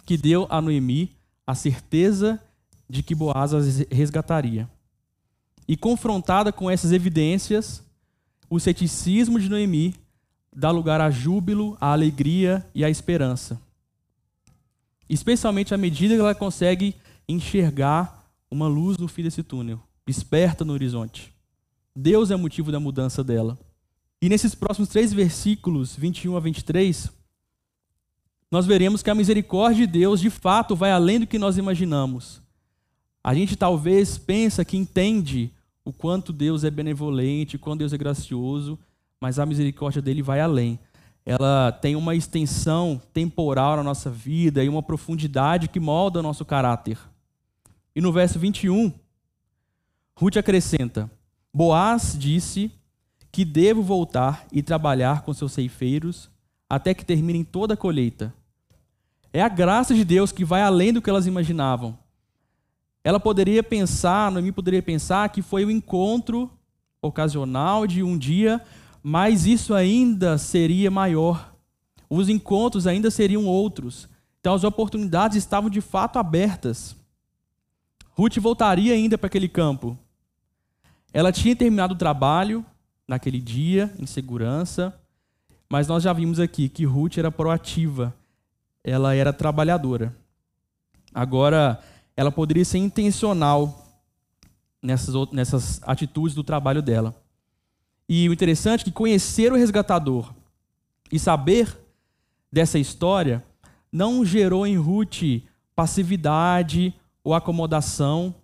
que 0.05 0.17
deu 0.17 0.49
a 0.51 0.61
Noemi 0.61 1.17
a 1.47 1.55
certeza 1.55 2.43
de 2.91 3.05
que 3.05 3.15
Boaz 3.15 3.55
as 3.55 3.87
resgataria. 3.89 4.69
E 5.69 5.77
confrontada 5.77 6.51
com 6.51 6.69
essas 6.69 6.91
evidências, 6.91 7.81
o 8.51 8.59
ceticismo 8.59 9.39
de 9.39 9.49
Noemi 9.49 9.95
dá 10.53 10.73
lugar 10.73 11.01
a 11.01 11.09
júbilo, 11.09 11.77
a 11.81 11.93
alegria 11.93 12.67
e 12.75 12.85
a 12.85 12.91
esperança. 12.91 13.61
Especialmente 15.09 15.75
à 15.75 15.79
medida 15.79 16.15
que 16.15 16.21
ela 16.21 16.35
consegue 16.35 16.95
enxergar 17.29 18.27
uma 18.51 18.67
luz 18.67 18.97
no 18.99 19.09
fim 19.09 19.23
desse 19.23 19.43
túnel, 19.43 19.81
esperta 20.07 20.65
no 20.65 20.73
horizonte. 20.73 21.33
Deus 21.95 22.31
é 22.31 22.37
motivo 22.37 22.71
da 22.71 22.81
mudança 22.81 23.23
dela. 23.25 23.59
E 24.21 24.29
nesses 24.29 24.55
próximos 24.55 24.89
três 24.89 25.13
versículos, 25.13 25.95
21 25.97 26.37
a 26.37 26.41
23, 26.41 27.11
nós 28.51 28.67
veremos 28.67 29.03
que 29.03 29.11
a 29.11 29.15
misericórdia 29.15 29.87
de 29.87 29.93
Deus 29.93 30.21
de 30.21 30.31
fato 30.31 30.75
vai 30.75 30.91
além 30.91 31.21
do 31.21 31.27
que 31.27 31.39
nós 31.39 31.57
imaginamos. 31.57 32.41
A 33.23 33.35
gente 33.35 33.57
talvez 33.57 34.17
pensa 34.17 34.65
que 34.65 34.77
entende 34.77 35.53
o 35.85 35.93
quanto 35.93 36.33
Deus 36.33 36.65
é 36.65 36.71
benevolente, 36.71 37.57
o 37.57 37.59
quanto 37.59 37.81
Deus 37.81 37.93
é 37.93 37.99
gracioso, 37.99 38.79
mas 39.21 39.39
a 39.39 39.47
misericórdia 39.47 40.01
dele 40.01 40.23
vai 40.23 40.41
além. 40.41 40.79
Ela 41.29 41.71
tem 41.71 41.95
uma 41.95 42.15
extensão 42.15 42.99
temporal 43.13 43.77
na 43.77 43.83
nossa 43.83 44.09
vida 44.09 44.65
e 44.65 44.69
uma 44.69 44.83
profundidade 44.83 45.69
que 45.69 45.79
molda 45.79 46.21
o 46.21 46.23
nosso 46.23 46.43
caráter. 46.43 46.99
E 47.95 48.01
no 48.01 48.11
verso 48.11 48.39
21, 48.39 48.91
Ruth 50.17 50.39
acrescenta: 50.39 51.11
Boaz 51.53 52.17
disse 52.19 52.73
que 53.31 53.45
devo 53.45 53.83
voltar 53.83 54.47
e 54.51 54.63
trabalhar 54.63 55.21
com 55.21 55.35
seus 55.35 55.53
ceifeiros 55.53 56.31
até 56.67 56.95
que 56.95 57.05
terminem 57.05 57.45
toda 57.45 57.75
a 57.75 57.77
colheita. 57.77 58.33
É 59.31 59.43
a 59.43 59.51
graça 59.51 59.95
de 59.95 60.07
Deus 60.07 60.33
que 60.33 60.47
vai 60.47 60.63
além 60.63 60.95
do 60.95 61.03
que 61.03 61.11
elas 61.11 61.27
imaginavam. 61.27 61.99
Ela 63.05 63.21
poderia 63.21 63.63
pensar, 63.63 64.33
Noemi 64.33 64.51
poderia 64.51 64.83
pensar 64.83 65.29
que 65.29 65.43
foi 65.43 65.63
o 65.63 65.69
um 65.69 65.71
encontro 65.71 66.51
ocasional 67.03 67.87
de 67.87 68.03
um 68.03 68.17
dia, 68.17 68.65
mas 69.03 69.47
isso 69.47 69.75
ainda 69.75 70.39
seria 70.39 70.91
maior. 70.91 71.55
Os 72.09 72.29
encontros 72.29 72.87
ainda 72.87 73.11
seriam 73.11 73.47
outros. 73.47 74.09
Então 74.41 74.55
as 74.55 74.65
oportunidades 74.65 75.37
estavam 75.37 75.69
de 75.69 75.81
fato 75.81 76.19
abertas. 76.19 76.97
Ruth 78.11 78.39
voltaria 78.39 78.95
ainda 78.95 79.17
para 79.17 79.27
aquele 79.27 79.49
campo. 79.49 79.97
Ela 81.13 81.33
tinha 81.33 81.55
terminado 81.55 81.95
o 81.95 81.99
trabalho 81.99 82.65
naquele 83.07 83.41
dia, 83.41 83.95
em 83.99 84.07
segurança, 84.07 84.95
mas 85.71 85.87
nós 85.87 86.03
já 86.03 86.13
vimos 86.13 86.41
aqui 86.41 86.69
que 86.69 86.85
Ruth 86.85 87.19
era 87.19 87.31
proativa, 87.31 88.15
ela 88.83 89.15
era 89.15 89.33
trabalhadora. 89.33 90.15
Agora, 91.15 91.81
ela 92.17 92.31
poderia 92.31 92.65
ser 92.65 92.79
intencional 92.79 93.87
nessas, 94.83 95.15
nessas 95.33 95.81
atitudes 95.85 96.35
do 96.35 96.45
trabalho 96.45 96.83
dela. 96.83 97.15
E 98.09 98.29
o 98.29 98.33
interessante 98.33 98.81
é 98.81 98.85
que 98.85 98.91
conhecer 98.91 99.53
o 99.53 99.57
resgatador 99.57 100.33
e 101.13 101.19
saber 101.19 101.79
dessa 102.51 102.79
história 102.79 103.45
não 103.93 104.25
gerou 104.25 104.67
em 104.67 104.77
Ruth 104.77 105.43
passividade 105.77 106.95
ou 107.23 107.35
acomodação, 107.35 108.35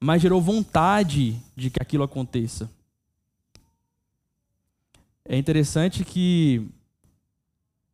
mas 0.00 0.22
gerou 0.22 0.40
vontade 0.40 1.40
de 1.54 1.70
que 1.70 1.82
aquilo 1.82 2.02
aconteça. 2.02 2.70
É 5.24 5.36
interessante 5.36 6.04
que 6.04 6.66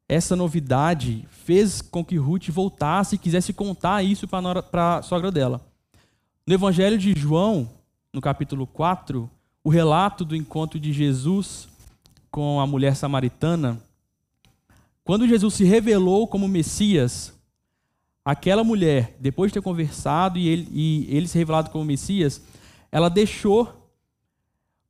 essa 0.09 0.37
novidade 0.37 1.27
fez 1.31 1.83
com 1.83 2.05
que 2.05 2.17
Ruth 2.17 2.49
voltasse 2.51 3.17
e 3.17 3.19
quisesse 3.19 3.53
contar 3.53 4.03
isso 4.03 4.29
para 4.29 4.99
a 4.99 5.03
sogra 5.03 5.33
dela. 5.33 5.61
No 6.47 6.55
Evangelho 6.55 6.97
de 6.97 7.13
João, 7.19 7.69
no 8.13 8.21
capítulo 8.21 8.67
4, 8.67 9.29
o 9.65 9.71
relato 9.71 10.27
do 10.27 10.37
encontro 10.37 10.79
de 10.79 10.93
Jesus 10.93 11.67
com 12.31 12.61
a 12.61 12.67
mulher 12.67 12.95
samaritana, 12.95 13.81
quando 15.03 15.27
Jesus 15.27 15.55
se 15.55 15.65
revelou 15.65 16.29
como 16.29 16.47
Messias, 16.47 17.33
aquela 18.23 18.63
mulher, 18.63 19.17
depois 19.19 19.51
de 19.51 19.55
ter 19.55 19.63
conversado 19.63 20.39
e 20.39 20.49
ele, 20.49 20.69
e 20.71 21.07
ele 21.09 21.27
se 21.27 21.39
revelado 21.39 21.71
como 21.71 21.85
Messias, 21.85 22.43
ela 22.93 23.09
deixou 23.09 23.91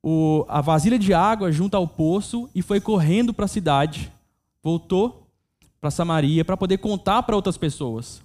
o, 0.02 0.44
a 0.48 0.60
vasilha 0.60 0.98
de 0.98 1.14
água 1.14 1.52
junto 1.52 1.76
ao 1.76 1.86
poço 1.86 2.50
e 2.54 2.60
foi 2.60 2.80
correndo 2.80 3.32
para 3.32 3.44
a 3.44 3.48
cidade. 3.48 4.10
Voltou 4.62 5.26
para 5.80 5.90
Samaria 5.90 6.44
para 6.44 6.56
poder 6.56 6.78
contar 6.78 7.22
para 7.22 7.36
outras 7.36 7.56
pessoas. 7.56 8.22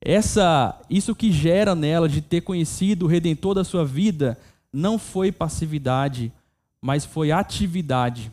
Essa, 0.00 0.80
isso 0.90 1.14
que 1.14 1.30
gera 1.30 1.74
nela 1.74 2.08
de 2.08 2.20
ter 2.20 2.40
conhecido 2.40 3.04
o 3.04 3.08
redentor 3.08 3.54
da 3.54 3.62
sua 3.62 3.84
vida 3.84 4.38
não 4.72 4.98
foi 4.98 5.30
passividade, 5.30 6.32
mas 6.80 7.04
foi 7.04 7.30
atividade. 7.30 8.32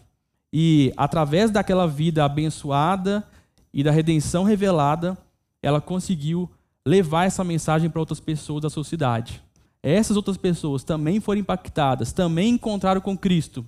E 0.51 0.93
através 0.97 1.51
daquela 1.51 1.87
vida 1.87 2.23
abençoada 2.23 3.27
e 3.73 3.83
da 3.83 3.91
redenção 3.91 4.43
revelada, 4.43 5.17
ela 5.61 5.81
conseguiu 5.81 6.49
levar 6.85 7.25
essa 7.25 7.43
mensagem 7.43 7.89
para 7.89 7.99
outras 7.99 8.19
pessoas 8.19 8.61
da 8.61 8.69
sua 8.69 8.83
cidade 8.83 9.43
essas 9.81 10.17
outras 10.17 10.37
pessoas 10.37 10.83
também 10.83 11.19
foram 11.19 11.39
impactadas, 11.39 12.11
também 12.11 12.55
encontraram 12.55 12.99
com 12.99 13.17
Cristo. 13.17 13.65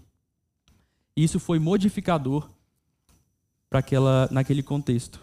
Isso 1.15 1.39
foi 1.39 1.57
modificador 1.59 2.49
para 3.69 3.79
aquela 3.79 4.27
naquele 4.31 4.61
contexto. 4.61 5.19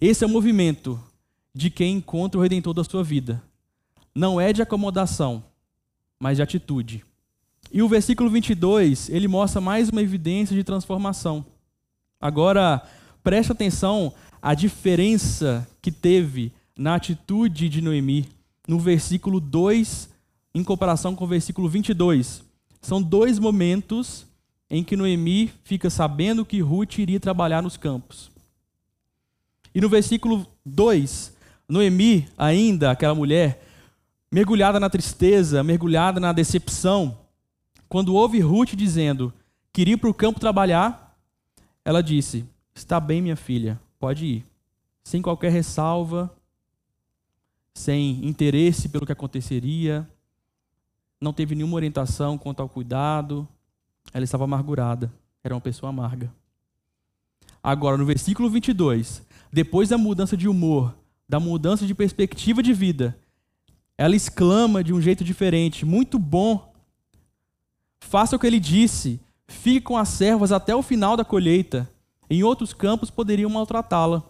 Esse 0.00 0.24
é 0.24 0.26
o 0.26 0.30
movimento 0.30 1.00
de 1.54 1.70
quem 1.70 1.96
encontra 1.96 2.38
o 2.38 2.42
redentor 2.42 2.74
da 2.74 2.84
sua 2.84 3.02
vida. 3.02 3.42
Não 4.14 4.40
é 4.40 4.52
de 4.52 4.60
acomodação, 4.60 5.42
mas 6.18 6.36
de 6.36 6.42
atitude. 6.42 7.04
E 7.72 7.82
o 7.82 7.88
versículo 7.88 8.30
22, 8.30 9.08
ele 9.08 9.26
mostra 9.26 9.60
mais 9.60 9.88
uma 9.88 10.02
evidência 10.02 10.54
de 10.54 10.62
transformação. 10.62 11.44
Agora, 12.20 12.82
preste 13.22 13.52
atenção 13.52 14.12
à 14.40 14.54
diferença 14.54 15.66
que 15.82 15.90
teve 15.90 16.52
na 16.76 16.94
atitude 16.94 17.68
de 17.68 17.80
Noemi 17.80 18.28
no 18.66 18.78
versículo 18.78 19.40
2 19.40 20.08
em 20.54 20.62
comparação 20.62 21.14
com 21.14 21.24
o 21.24 21.28
versículo 21.28 21.68
22. 21.68 22.42
São 22.80 23.02
dois 23.02 23.38
momentos 23.38 24.26
em 24.70 24.82
que 24.82 24.96
Noemi 24.96 25.50
fica 25.64 25.90
sabendo 25.90 26.44
que 26.44 26.60
Ruth 26.60 26.98
iria 26.98 27.20
trabalhar 27.20 27.62
nos 27.62 27.76
campos. 27.76 28.30
E 29.74 29.80
no 29.80 29.88
versículo 29.88 30.46
2, 30.64 31.34
Noemi, 31.68 32.28
ainda 32.38 32.90
aquela 32.90 33.14
mulher, 33.14 33.62
mergulhada 34.34 34.80
na 34.80 34.90
tristeza, 34.90 35.62
mergulhada 35.62 36.18
na 36.18 36.32
decepção, 36.32 37.16
quando 37.88 38.16
ouve 38.16 38.40
Ruth 38.40 38.74
dizendo 38.74 39.32
que 39.72 39.82
iria 39.82 39.96
para 39.96 40.10
o 40.10 40.14
campo 40.14 40.40
trabalhar, 40.40 41.16
ela 41.84 42.02
disse: 42.02 42.44
Está 42.74 42.98
bem, 42.98 43.22
minha 43.22 43.36
filha, 43.36 43.80
pode 43.96 44.26
ir. 44.26 44.44
Sem 45.04 45.22
qualquer 45.22 45.52
ressalva, 45.52 46.34
sem 47.72 48.26
interesse 48.26 48.88
pelo 48.88 49.06
que 49.06 49.12
aconteceria, 49.12 50.04
não 51.20 51.32
teve 51.32 51.54
nenhuma 51.54 51.76
orientação 51.76 52.36
quanto 52.36 52.60
ao 52.60 52.68
cuidado, 52.68 53.46
ela 54.12 54.24
estava 54.24 54.42
amargurada, 54.42 55.12
era 55.44 55.54
uma 55.54 55.60
pessoa 55.60 55.90
amarga. 55.90 56.28
Agora, 57.62 57.96
no 57.96 58.04
versículo 58.04 58.50
22, 58.50 59.22
depois 59.52 59.90
da 59.90 59.96
mudança 59.96 60.36
de 60.36 60.48
humor, 60.48 60.92
da 61.28 61.38
mudança 61.38 61.86
de 61.86 61.94
perspectiva 61.94 62.64
de 62.64 62.72
vida, 62.72 63.16
ela 63.96 64.16
exclama 64.16 64.82
de 64.82 64.92
um 64.92 65.00
jeito 65.00 65.24
diferente: 65.24 65.84
Muito 65.84 66.18
bom, 66.18 66.72
faça 68.00 68.36
o 68.36 68.38
que 68.38 68.46
ele 68.46 68.60
disse, 68.60 69.20
fique 69.46 69.80
com 69.80 69.96
as 69.96 70.08
servas 70.08 70.52
até 70.52 70.74
o 70.74 70.82
final 70.82 71.16
da 71.16 71.24
colheita. 71.24 71.90
Em 72.28 72.42
outros 72.42 72.72
campos 72.72 73.10
poderiam 73.10 73.50
maltratá-la. 73.50 74.22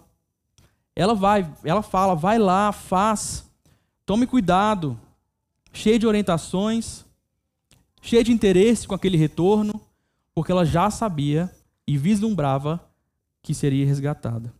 Ela 0.96 1.14
vai, 1.14 1.50
ela 1.64 1.82
fala, 1.82 2.14
vai 2.14 2.38
lá, 2.38 2.72
faz. 2.72 3.44
Tome 4.06 4.26
cuidado. 4.26 4.98
Cheia 5.72 5.98
de 5.98 6.06
orientações, 6.06 7.04
cheia 8.00 8.22
de 8.22 8.30
interesse 8.30 8.86
com 8.86 8.94
aquele 8.94 9.16
retorno, 9.16 9.80
porque 10.32 10.52
ela 10.52 10.64
já 10.64 10.88
sabia 10.88 11.50
e 11.86 11.98
vislumbrava 11.98 12.80
que 13.42 13.52
seria 13.52 13.84
resgatada. 13.84 14.52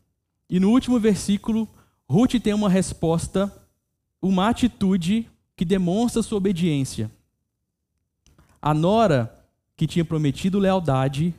E 0.50 0.58
no 0.58 0.70
último 0.70 0.98
versículo, 0.98 1.68
Ruth 2.08 2.34
tem 2.42 2.52
uma 2.52 2.68
resposta, 2.68 3.52
uma 4.24 4.48
atitude 4.48 5.28
que 5.54 5.66
demonstra 5.66 6.22
sua 6.22 6.38
obediência. 6.38 7.10
A 8.60 8.72
nora, 8.72 9.46
que 9.76 9.86
tinha 9.86 10.04
prometido 10.04 10.58
lealdade, 10.58 11.34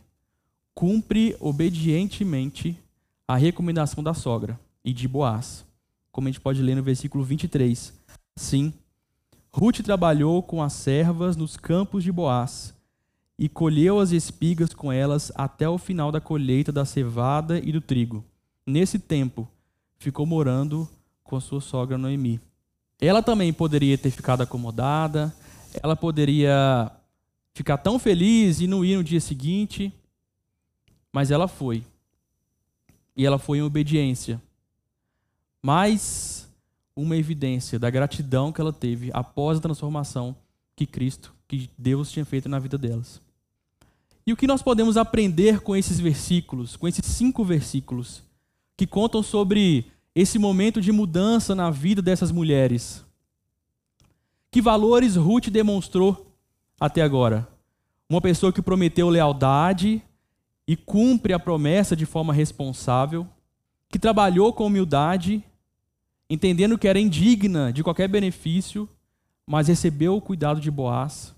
cumpre 0.75 1.35
obedientemente 1.39 2.77
a 3.27 3.35
recomendação 3.35 4.03
da 4.03 4.13
sogra 4.13 4.59
e 4.83 4.93
de 4.93 5.07
Boaz, 5.07 5.65
como 6.11 6.27
a 6.27 6.31
gente 6.31 6.39
pode 6.39 6.61
ler 6.61 6.75
no 6.75 6.83
versículo 6.83 7.23
23. 7.23 7.91
Sim, 8.35 8.71
Ruth 9.51 9.81
trabalhou 9.81 10.43
com 10.43 10.61
as 10.61 10.73
servas 10.73 11.35
nos 11.35 11.57
campos 11.57 12.03
de 12.03 12.11
Boaz 12.11 12.71
e 13.39 13.49
colheu 13.49 13.99
as 13.99 14.11
espigas 14.11 14.75
com 14.75 14.91
elas 14.93 15.31
até 15.33 15.67
o 15.67 15.79
final 15.79 16.11
da 16.11 16.21
colheita 16.21 16.71
da 16.71 16.85
cevada 16.85 17.57
e 17.57 17.71
do 17.71 17.81
trigo. 17.81 18.23
Nesse 18.63 18.99
tempo, 18.99 19.47
ficou 19.97 20.25
morando 20.27 20.87
com 21.23 21.39
sua 21.41 21.59
sogra 21.59 21.97
Noemi. 21.97 22.39
Ela 22.99 23.21
também 23.21 23.51
poderia 23.51 23.97
ter 23.97 24.11
ficado 24.11 24.41
acomodada, 24.41 25.35
ela 25.83 25.95
poderia 25.95 26.91
ficar 27.53 27.77
tão 27.77 27.99
feliz 27.99 28.59
e 28.59 28.67
não 28.67 28.83
ir 28.83 28.97
no 28.97 29.03
dia 29.03 29.19
seguinte, 29.19 29.93
mas 31.11 31.31
ela 31.31 31.47
foi. 31.47 31.83
E 33.15 33.25
ela 33.25 33.39
foi 33.39 33.59
em 33.59 33.61
obediência. 33.61 34.41
Mais 35.61 36.47
uma 36.95 37.17
evidência 37.17 37.77
da 37.77 37.89
gratidão 37.89 38.51
que 38.51 38.61
ela 38.61 38.71
teve 38.71 39.09
após 39.13 39.57
a 39.57 39.61
transformação 39.61 40.35
que 40.75 40.85
Cristo, 40.85 41.33
que 41.47 41.69
Deus 41.77 42.11
tinha 42.11 42.25
feito 42.25 42.47
na 42.49 42.59
vida 42.59 42.77
delas. 42.77 43.21
E 44.27 44.33
o 44.33 44.37
que 44.37 44.47
nós 44.47 44.61
podemos 44.61 44.97
aprender 44.97 45.59
com 45.59 45.75
esses 45.75 45.99
versículos, 45.99 46.75
com 46.75 46.87
esses 46.87 47.05
cinco 47.05 47.43
versículos, 47.43 48.23
que 48.75 48.87
contam 48.87 49.21
sobre 49.21 49.91
esse 50.15 50.39
momento 50.39 50.81
de 50.81 50.91
mudança 50.91 51.53
na 51.53 51.69
vida 51.69 52.01
dessas 52.01 52.31
mulheres? 52.31 53.05
Que 54.49 54.61
valores 54.61 55.15
Ruth 55.15 55.49
demonstrou 55.49 56.33
até 56.79 57.01
agora? 57.01 57.47
Uma 58.09 58.21
pessoa 58.21 58.53
que 58.53 58.61
prometeu 58.61 59.09
lealdade 59.09 60.01
e 60.67 60.75
cumpre 60.75 61.33
a 61.33 61.39
promessa 61.39 61.95
de 61.95 62.05
forma 62.05 62.33
responsável, 62.33 63.27
que 63.89 63.99
trabalhou 63.99 64.53
com 64.53 64.65
humildade, 64.65 65.43
entendendo 66.29 66.77
que 66.77 66.87
era 66.87 66.99
indigna 66.99 67.73
de 67.73 67.83
qualquer 67.83 68.07
benefício, 68.07 68.89
mas 69.45 69.67
recebeu 69.67 70.15
o 70.15 70.21
cuidado 70.21 70.61
de 70.61 70.71
Boaz 70.71 71.35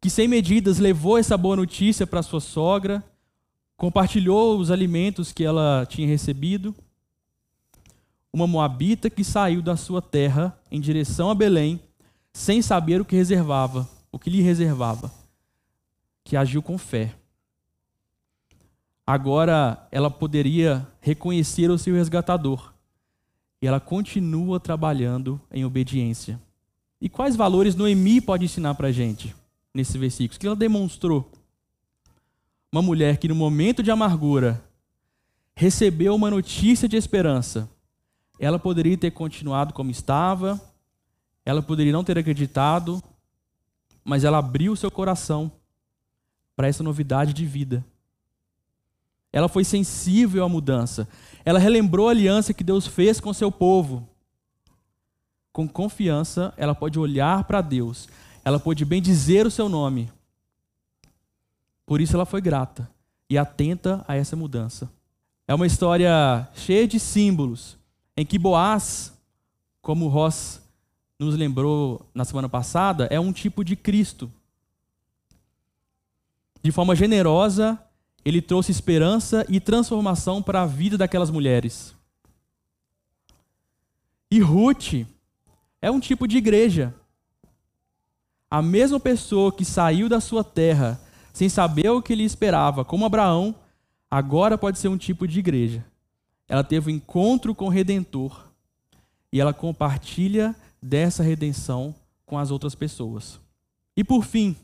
que 0.00 0.08
sem 0.08 0.26
medidas 0.26 0.78
levou 0.78 1.18
essa 1.18 1.36
boa 1.36 1.54
notícia 1.54 2.06
para 2.06 2.22
sua 2.22 2.40
sogra, 2.40 3.04
compartilhou 3.76 4.58
os 4.58 4.70
alimentos 4.70 5.30
que 5.30 5.44
ela 5.44 5.84
tinha 5.86 6.08
recebido. 6.08 6.74
Uma 8.32 8.46
moabita 8.46 9.10
que 9.10 9.24
saiu 9.24 9.60
da 9.60 9.76
sua 9.76 10.00
terra 10.00 10.58
em 10.70 10.80
direção 10.80 11.30
a 11.30 11.34
Belém, 11.34 11.80
sem 12.32 12.62
saber 12.62 13.00
o 13.00 13.04
que 13.04 13.16
reservava, 13.16 13.88
o 14.12 14.18
que 14.18 14.30
lhe 14.30 14.40
reservava, 14.40 15.10
que 16.22 16.36
agiu 16.36 16.62
com 16.62 16.78
fé. 16.78 17.14
Agora 19.06 19.88
ela 19.90 20.10
poderia 20.10 20.86
reconhecer 21.00 21.70
o 21.70 21.78
seu 21.78 21.94
resgatador. 21.94 22.72
E 23.60 23.66
ela 23.66 23.80
continua 23.80 24.60
trabalhando 24.60 25.40
em 25.52 25.64
obediência. 25.64 26.40
E 27.00 27.08
quais 27.08 27.36
valores 27.36 27.74
Noemi 27.74 28.20
pode 28.20 28.44
ensinar 28.44 28.74
para 28.74 28.88
a 28.88 28.92
gente? 28.92 29.34
nesse 29.74 29.96
versículo, 29.96 30.38
que 30.38 30.46
ela 30.46 30.56
demonstrou. 30.56 31.30
Uma 32.72 32.82
mulher 32.82 33.16
que 33.16 33.28
no 33.28 33.34
momento 33.34 33.82
de 33.82 33.90
amargura 33.90 34.62
recebeu 35.54 36.14
uma 36.14 36.30
notícia 36.30 36.88
de 36.88 36.96
esperança. 36.96 37.68
Ela 38.40 38.58
poderia 38.58 38.98
ter 38.98 39.12
continuado 39.12 39.72
como 39.72 39.92
estava, 39.92 40.60
ela 41.44 41.62
poderia 41.62 41.92
não 41.92 42.02
ter 42.02 42.18
acreditado, 42.18 43.00
mas 44.02 44.24
ela 44.24 44.38
abriu 44.38 44.74
seu 44.74 44.90
coração 44.90 45.52
para 46.56 46.66
essa 46.66 46.82
novidade 46.82 47.32
de 47.32 47.46
vida. 47.46 47.84
Ela 49.32 49.48
foi 49.48 49.62
sensível 49.62 50.44
à 50.44 50.48
mudança. 50.48 51.06
Ela 51.44 51.60
relembrou 51.60 52.08
a 52.08 52.10
aliança 52.10 52.52
que 52.52 52.64
Deus 52.64 52.84
fez 52.84 53.20
com 53.20 53.32
seu 53.32 53.52
povo. 53.52 54.08
Com 55.52 55.68
confiança, 55.68 56.52
ela 56.56 56.74
pode 56.74 56.98
olhar 56.98 57.44
para 57.44 57.60
Deus 57.60 58.08
ela 58.44 58.58
pôde 58.58 58.84
bem 58.84 59.00
dizer 59.02 59.46
o 59.46 59.50
seu 59.50 59.68
nome. 59.68 60.10
Por 61.86 62.00
isso 62.00 62.14
ela 62.14 62.24
foi 62.24 62.40
grata 62.40 62.90
e 63.28 63.36
atenta 63.36 64.04
a 64.08 64.16
essa 64.16 64.36
mudança. 64.36 64.90
É 65.46 65.54
uma 65.54 65.66
história 65.66 66.48
cheia 66.54 66.86
de 66.86 66.98
símbolos, 66.98 67.76
em 68.20 68.26
que 68.26 68.38
Boaz, 68.38 69.18
como 69.80 70.06
Ross 70.08 70.60
nos 71.18 71.34
lembrou 71.34 72.06
na 72.14 72.24
semana 72.24 72.50
passada, 72.50 73.06
é 73.10 73.18
um 73.18 73.32
tipo 73.32 73.64
de 73.64 73.74
Cristo. 73.74 74.30
De 76.62 76.70
forma 76.70 76.94
generosa, 76.94 77.82
ele 78.22 78.42
trouxe 78.42 78.70
esperança 78.70 79.46
e 79.48 79.58
transformação 79.58 80.42
para 80.42 80.60
a 80.60 80.66
vida 80.66 80.98
daquelas 80.98 81.30
mulheres. 81.30 81.94
E 84.30 84.38
Ruth 84.40 85.06
é 85.80 85.90
um 85.90 85.98
tipo 85.98 86.28
de 86.28 86.36
igreja 86.36 86.94
a 88.50 88.60
mesma 88.60 89.00
pessoa 89.00 89.50
que 89.50 89.64
saiu 89.64 90.10
da 90.10 90.20
sua 90.20 90.44
terra 90.44 91.00
sem 91.32 91.48
saber 91.48 91.88
o 91.88 92.02
que 92.02 92.14
lhe 92.14 92.24
esperava, 92.24 92.84
como 92.84 93.06
Abraão, 93.06 93.54
agora 94.10 94.58
pode 94.58 94.78
ser 94.78 94.88
um 94.88 94.98
tipo 94.98 95.26
de 95.26 95.38
igreja. 95.38 95.89
Ela 96.50 96.64
teve 96.64 96.90
um 96.90 96.94
encontro 96.96 97.54
com 97.54 97.66
o 97.66 97.68
Redentor 97.68 98.44
e 99.32 99.40
ela 99.40 99.54
compartilha 99.54 100.52
dessa 100.82 101.22
redenção 101.22 101.94
com 102.26 102.36
as 102.36 102.50
outras 102.50 102.74
pessoas. 102.74 103.38
E 103.96 104.02
por 104.02 104.24
fim, 104.24 104.56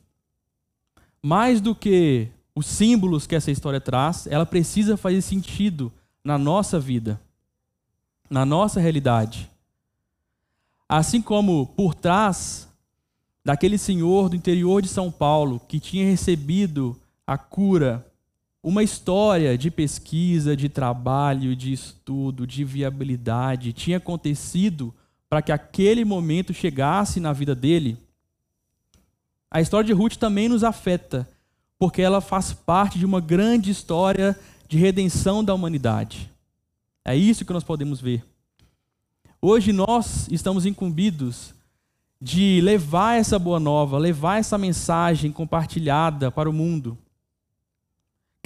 mais 1.23 1.61
do 1.61 1.77
que 1.77 2.27
os 2.57 2.67
símbolos 2.67 3.25
que 3.25 3.37
essa 3.37 3.53
história 3.53 3.81
traz, 3.81 4.27
ela 4.27 4.45
precisa 4.45 4.97
fazer 4.97 5.23
sentido 5.23 5.93
na 6.25 6.37
nossa 6.37 6.81
vida, 6.81 7.21
na 8.29 8.45
nossa 8.45 8.81
realidade. 8.81 9.49
Assim 10.89 11.23
como 11.23 11.67
por 11.69 11.95
trás 11.95 12.69
daquele 13.45 13.79
senhor 13.79 14.29
do 14.29 14.35
interior 14.35 14.83
de 14.83 14.89
São 14.89 15.13
Paulo 15.13 15.61
que 15.69 15.79
tinha 15.79 16.05
recebido 16.05 17.01
a 17.25 17.39
cura, 17.39 18.05
uma 18.67 18.83
história 18.83 19.57
de 19.57 19.71
pesquisa, 19.71 20.57
de 20.57 20.69
trabalho, 20.69 21.55
de 21.55 21.73
estudo, 21.73 22.45
de 22.45 22.65
viabilidade 22.65 23.73
tinha 23.73 23.99
acontecido 23.99 24.93
para 25.29 25.41
que 25.41 25.53
aquele 25.53 26.05
momento 26.05 26.53
chegasse 26.53 27.21
na 27.21 27.33
vida 27.33 27.55
dele. 27.55 27.97
A 29.49 29.61
história 29.61 29.87
de 29.87 29.93
Ruth 29.93 30.17
também 30.17 30.49
nos 30.49 30.65
afeta, 30.65 31.29
porque 31.79 32.03
ela 32.03 32.21
faz 32.21 32.53
parte 32.53 32.99
de 32.99 33.07
uma 33.07 33.21
grande 33.21 33.71
história 33.71 34.37
de 34.67 34.77
redenção 34.77 35.45
da 35.45 35.55
humanidade. 35.55 36.29
É 37.05 37.15
isso 37.15 37.45
que 37.45 37.53
nós 37.53 37.63
podemos 37.63 38.01
ver. 38.01 38.25
Hoje 39.41 39.73
nós 39.73 40.27
estamos 40.29 40.67
incumbidos 40.67 41.55
de 42.21 42.61
levar 42.63 43.15
essa 43.15 43.39
boa 43.39 43.61
nova, 43.61 43.97
levar 43.97 44.41
essa 44.41 44.59
mensagem 44.59 45.31
compartilhada 45.31 46.33
para 46.33 46.51
o 46.51 46.53
mundo. 46.53 46.99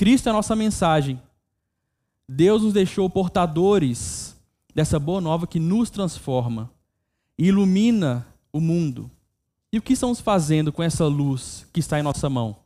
Cristo 0.01 0.29
é 0.29 0.31
a 0.31 0.33
nossa 0.33 0.57
mensagem. 0.57 1.21
Deus 2.27 2.63
nos 2.63 2.73
deixou 2.73 3.11
portadores 3.11 4.35
dessa 4.75 4.99
boa 4.99 5.21
nova 5.21 5.47
que 5.47 5.61
nos 5.61 5.91
transforma 5.91 6.71
e 7.37 7.49
ilumina 7.49 8.27
o 8.51 8.63
mundo. 8.63 9.11
E 9.71 9.77
o 9.77 9.83
que 9.83 9.93
estamos 9.93 10.19
fazendo 10.19 10.73
com 10.73 10.83
essa 10.83 11.05
luz 11.05 11.67
que 11.71 11.81
está 11.81 12.01
em 12.01 12.03
nossa 12.03 12.31
mão? 12.31 12.57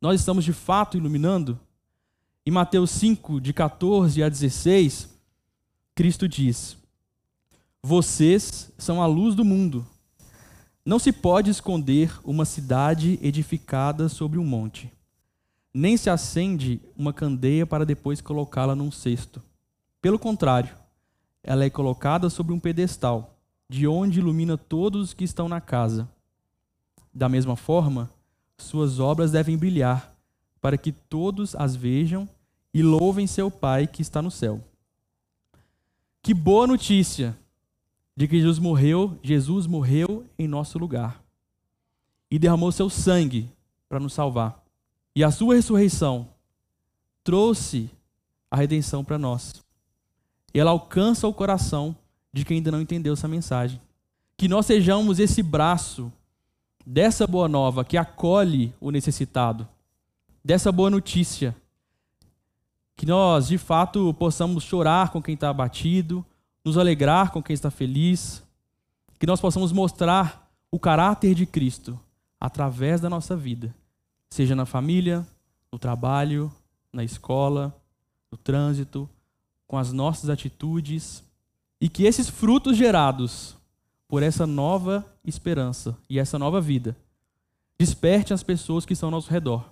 Nós 0.00 0.20
estamos 0.20 0.44
de 0.44 0.52
fato 0.52 0.96
iluminando? 0.96 1.58
Em 2.46 2.52
Mateus 2.52 2.92
5, 2.92 3.40
de 3.40 3.52
14 3.52 4.22
a 4.22 4.28
16, 4.28 5.08
Cristo 5.92 6.28
diz: 6.28 6.76
Vocês 7.82 8.70
são 8.78 9.02
a 9.02 9.06
luz 9.06 9.34
do 9.34 9.44
mundo. 9.44 9.84
Não 10.84 11.00
se 11.00 11.10
pode 11.10 11.50
esconder 11.50 12.16
uma 12.22 12.44
cidade 12.44 13.18
edificada 13.20 14.08
sobre 14.08 14.38
um 14.38 14.44
monte, 14.44 14.88
nem 15.76 15.96
se 15.96 16.08
acende 16.08 16.80
uma 16.96 17.12
candeia 17.12 17.66
para 17.66 17.84
depois 17.84 18.22
colocá-la 18.22 18.74
num 18.74 18.90
cesto. 18.90 19.42
Pelo 20.00 20.18
contrário, 20.18 20.74
ela 21.42 21.64
é 21.64 21.70
colocada 21.70 22.30
sobre 22.30 22.54
um 22.54 22.58
pedestal, 22.58 23.38
de 23.68 23.86
onde 23.86 24.20
ilumina 24.20 24.56
todos 24.56 25.08
os 25.08 25.14
que 25.14 25.24
estão 25.24 25.48
na 25.48 25.60
casa. 25.60 26.08
Da 27.12 27.28
mesma 27.28 27.56
forma, 27.56 28.10
suas 28.56 28.98
obras 28.98 29.32
devem 29.32 29.58
brilhar, 29.58 30.14
para 30.60 30.78
que 30.78 30.92
todos 30.92 31.54
as 31.54 31.76
vejam 31.76 32.26
e 32.72 32.82
louvem 32.82 33.26
seu 33.26 33.50
Pai 33.50 33.86
que 33.86 34.00
está 34.00 34.22
no 34.22 34.30
céu. 34.30 34.64
Que 36.22 36.32
boa 36.32 36.66
notícia! 36.66 37.36
de 38.16 38.26
que 38.26 38.38
Jesus 38.38 38.58
morreu, 38.58 39.18
Jesus 39.22 39.66
morreu 39.66 40.24
em 40.38 40.48
nosso 40.48 40.78
lugar 40.78 41.22
e 42.30 42.38
derramou 42.38 42.72
seu 42.72 42.88
sangue 42.88 43.50
para 43.88 44.00
nos 44.00 44.14
salvar. 44.14 44.65
E 45.16 45.24
a 45.24 45.30
sua 45.30 45.54
ressurreição 45.54 46.28
trouxe 47.24 47.90
a 48.50 48.56
redenção 48.56 49.02
para 49.02 49.16
nós. 49.16 49.64
E 50.52 50.60
ela 50.60 50.70
alcança 50.70 51.26
o 51.26 51.32
coração 51.32 51.96
de 52.30 52.44
quem 52.44 52.58
ainda 52.58 52.70
não 52.70 52.82
entendeu 52.82 53.14
essa 53.14 53.26
mensagem. 53.26 53.80
Que 54.36 54.46
nós 54.46 54.66
sejamos 54.66 55.18
esse 55.18 55.42
braço 55.42 56.12
dessa 56.84 57.26
boa 57.26 57.48
nova 57.48 57.82
que 57.82 57.96
acolhe 57.96 58.74
o 58.78 58.90
necessitado, 58.90 59.66
dessa 60.44 60.70
boa 60.70 60.90
notícia. 60.90 61.56
Que 62.94 63.06
nós, 63.06 63.48
de 63.48 63.56
fato, 63.56 64.12
possamos 64.14 64.64
chorar 64.64 65.08
com 65.10 65.22
quem 65.22 65.34
está 65.34 65.48
abatido, 65.48 66.22
nos 66.62 66.76
alegrar 66.76 67.30
com 67.30 67.42
quem 67.42 67.54
está 67.54 67.70
feliz, 67.70 68.42
que 69.18 69.26
nós 69.26 69.40
possamos 69.40 69.72
mostrar 69.72 70.46
o 70.70 70.78
caráter 70.78 71.34
de 71.34 71.46
Cristo 71.46 71.98
através 72.38 73.00
da 73.00 73.08
nossa 73.08 73.34
vida, 73.34 73.74
seja 74.30 74.54
na 74.54 74.66
família, 74.66 75.26
no 75.72 75.78
trabalho, 75.78 76.52
na 76.92 77.04
escola, 77.04 77.74
no 78.30 78.38
trânsito, 78.38 79.08
com 79.66 79.76
as 79.78 79.92
nossas 79.92 80.30
atitudes, 80.30 81.24
E 81.80 81.88
que 81.88 82.04
esses 82.04 82.28
frutos 82.28 82.76
gerados 82.76 83.56
por 84.08 84.22
essa 84.22 84.46
nova 84.46 85.04
esperança 85.24 85.96
e 86.08 86.18
essa 86.18 86.38
nova 86.38 86.60
vida 86.60 86.96
desperte 87.78 88.32
as 88.32 88.42
pessoas 88.42 88.86
que 88.86 88.94
estão 88.94 89.08
ao 89.08 89.10
nosso 89.10 89.30
redor. 89.30 89.70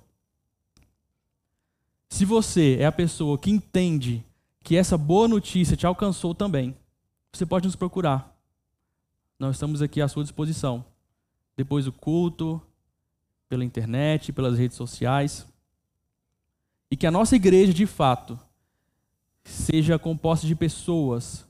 Se 2.11 2.25
você 2.25 2.77
é 2.79 2.85
a 2.85 2.93
pessoa 2.93 3.39
que 3.39 3.51
entende 3.51 4.25
que 4.63 4.77
essa 4.77 4.99
boa 4.99 5.27
notícia 5.27 5.77
te 5.77 5.87
alcançou 5.87 6.35
também, 6.35 6.77
você 7.33 7.47
pode 7.47 7.67
nos 7.67 7.77
procurar. 7.77 8.37
Nós 9.39 9.57
estamos 9.57 9.81
aqui 9.81 10.01
à 10.01 10.09
sua 10.09 10.23
disposição. 10.23 10.85
Depois 11.57 11.87
do 11.87 11.93
culto, 11.93 12.61
pela 13.49 13.65
internet, 13.65 14.33
pelas 14.33 14.59
redes 14.59 14.77
sociais. 14.77 15.47
E 16.91 16.97
que 16.97 17.07
a 17.07 17.11
nossa 17.11 17.37
igreja, 17.37 17.73
de 17.73 17.87
fato, 17.87 18.39
seja 19.45 19.99
composta 19.99 20.47
de 20.47 20.55
pessoas 20.55 21.47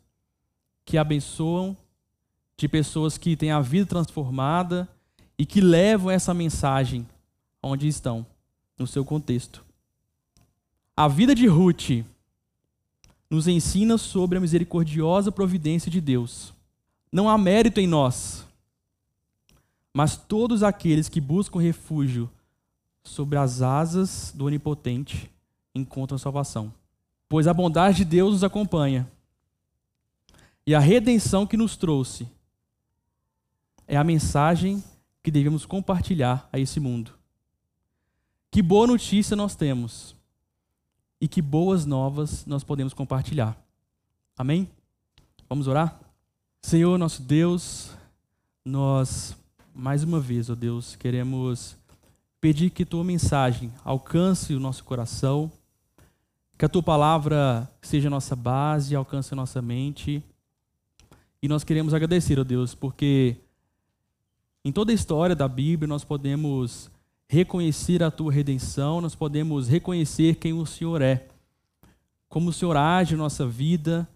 que 0.84 0.98
abençoam, 0.98 1.76
de 2.56 2.68
pessoas 2.68 3.16
que 3.18 3.36
têm 3.36 3.50
a 3.50 3.60
vida 3.60 3.86
transformada 3.86 4.88
e 5.38 5.44
que 5.44 5.60
levam 5.60 6.10
essa 6.10 6.32
mensagem 6.32 7.06
onde 7.62 7.88
estão, 7.88 8.26
no 8.78 8.86
seu 8.86 9.04
contexto. 9.04 9.64
A 10.96 11.08
vida 11.08 11.34
de 11.34 11.46
Ruth 11.46 12.04
nos 13.28 13.48
ensina 13.48 13.98
sobre 13.98 14.38
a 14.38 14.40
misericordiosa 14.40 15.32
providência 15.32 15.90
de 15.90 16.00
Deus. 16.00 16.52
Não 17.10 17.28
há 17.28 17.38
mérito 17.38 17.80
em 17.80 17.86
nós, 17.86 18.43
mas 19.94 20.16
todos 20.16 20.64
aqueles 20.64 21.08
que 21.08 21.20
buscam 21.20 21.60
refúgio 21.60 22.28
sobre 23.04 23.38
as 23.38 23.62
asas 23.62 24.32
do 24.34 24.46
Onipotente 24.46 25.30
encontram 25.74 26.18
salvação. 26.18 26.74
Pois 27.28 27.46
a 27.46 27.54
bondade 27.54 27.98
de 27.98 28.04
Deus 28.04 28.32
nos 28.32 28.44
acompanha. 28.44 29.08
E 30.66 30.74
a 30.74 30.80
redenção 30.80 31.46
que 31.46 31.56
nos 31.56 31.76
trouxe 31.76 32.28
é 33.86 33.96
a 33.96 34.04
mensagem 34.04 34.82
que 35.22 35.30
devemos 35.30 35.64
compartilhar 35.64 36.48
a 36.52 36.58
esse 36.58 36.80
mundo. 36.80 37.12
Que 38.50 38.62
boa 38.62 38.86
notícia 38.86 39.36
nós 39.36 39.54
temos 39.54 40.16
e 41.20 41.28
que 41.28 41.40
boas 41.40 41.86
novas 41.86 42.44
nós 42.46 42.64
podemos 42.64 42.94
compartilhar. 42.94 43.56
Amém? 44.36 44.68
Vamos 45.48 45.68
orar? 45.68 46.00
Senhor, 46.62 46.98
nosso 46.98 47.22
Deus, 47.22 47.90
nós, 48.64 49.36
mais 49.74 50.04
uma 50.04 50.20
vez, 50.20 50.48
ó 50.48 50.54
Deus, 50.54 50.94
queremos 50.94 51.76
pedir 52.40 52.70
que 52.70 52.84
tua 52.84 53.02
mensagem 53.02 53.72
alcance 53.84 54.54
o 54.54 54.60
nosso 54.60 54.84
coração, 54.84 55.50
que 56.56 56.64
a 56.64 56.68
tua 56.68 56.82
palavra 56.82 57.68
seja 57.82 58.08
nossa 58.08 58.36
base, 58.36 58.94
alcance 58.94 59.34
a 59.34 59.36
nossa 59.36 59.60
mente. 59.60 60.22
E 61.42 61.48
nós 61.48 61.64
queremos 61.64 61.92
agradecer, 61.92 62.38
ó 62.38 62.44
Deus, 62.44 62.72
porque 62.72 63.36
em 64.64 64.70
toda 64.70 64.92
a 64.92 64.94
história 64.94 65.34
da 65.34 65.48
Bíblia 65.48 65.88
nós 65.88 66.04
podemos 66.04 66.88
reconhecer 67.28 68.00
a 68.00 68.12
tua 68.12 68.30
redenção, 68.30 69.00
nós 69.00 69.16
podemos 69.16 69.66
reconhecer 69.66 70.36
quem 70.36 70.52
o 70.52 70.64
Senhor 70.64 71.02
é. 71.02 71.26
Como 72.28 72.50
o 72.50 72.52
Senhor 72.52 72.76
age 72.76 73.16
na 73.16 73.24
nossa 73.24 73.44
vida, 73.44 74.08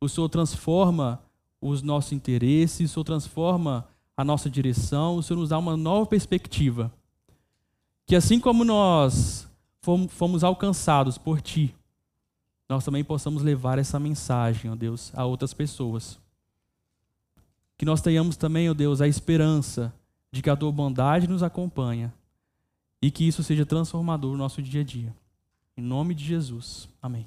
o 0.00 0.08
Senhor 0.08 0.28
transforma 0.28 1.22
os 1.60 1.80
nossos 1.80 2.10
interesses, 2.10 2.90
o 2.90 2.94
Senhor 2.94 3.04
transforma 3.04 3.86
a 4.16 4.24
nossa 4.24 4.48
direção, 4.48 5.16
o 5.16 5.22
Senhor 5.22 5.38
nos 5.38 5.50
dá 5.50 5.58
uma 5.58 5.76
nova 5.76 6.06
perspectiva. 6.06 6.92
Que 8.06 8.16
assim 8.16 8.40
como 8.40 8.64
nós 8.64 9.48
fomos 10.08 10.42
alcançados 10.42 11.18
por 11.18 11.40
Ti, 11.40 11.74
nós 12.68 12.84
também 12.84 13.04
possamos 13.04 13.42
levar 13.42 13.78
essa 13.78 14.00
mensagem, 14.00 14.70
ó 14.70 14.74
Deus, 14.74 15.12
a 15.14 15.24
outras 15.24 15.52
pessoas. 15.52 16.18
Que 17.76 17.84
nós 17.84 18.00
tenhamos 18.00 18.36
também, 18.36 18.70
ó 18.70 18.74
Deus, 18.74 19.00
a 19.00 19.08
esperança 19.08 19.92
de 20.32 20.42
que 20.42 20.50
a 20.50 20.56
Tua 20.56 20.72
bondade 20.72 21.28
nos 21.28 21.42
acompanha 21.42 22.12
e 23.02 23.10
que 23.10 23.26
isso 23.26 23.42
seja 23.42 23.66
transformador 23.66 24.32
no 24.32 24.38
nosso 24.38 24.62
dia 24.62 24.80
a 24.80 24.84
dia. 24.84 25.14
Em 25.76 25.82
nome 25.82 26.14
de 26.14 26.24
Jesus. 26.24 26.88
Amém. 27.02 27.26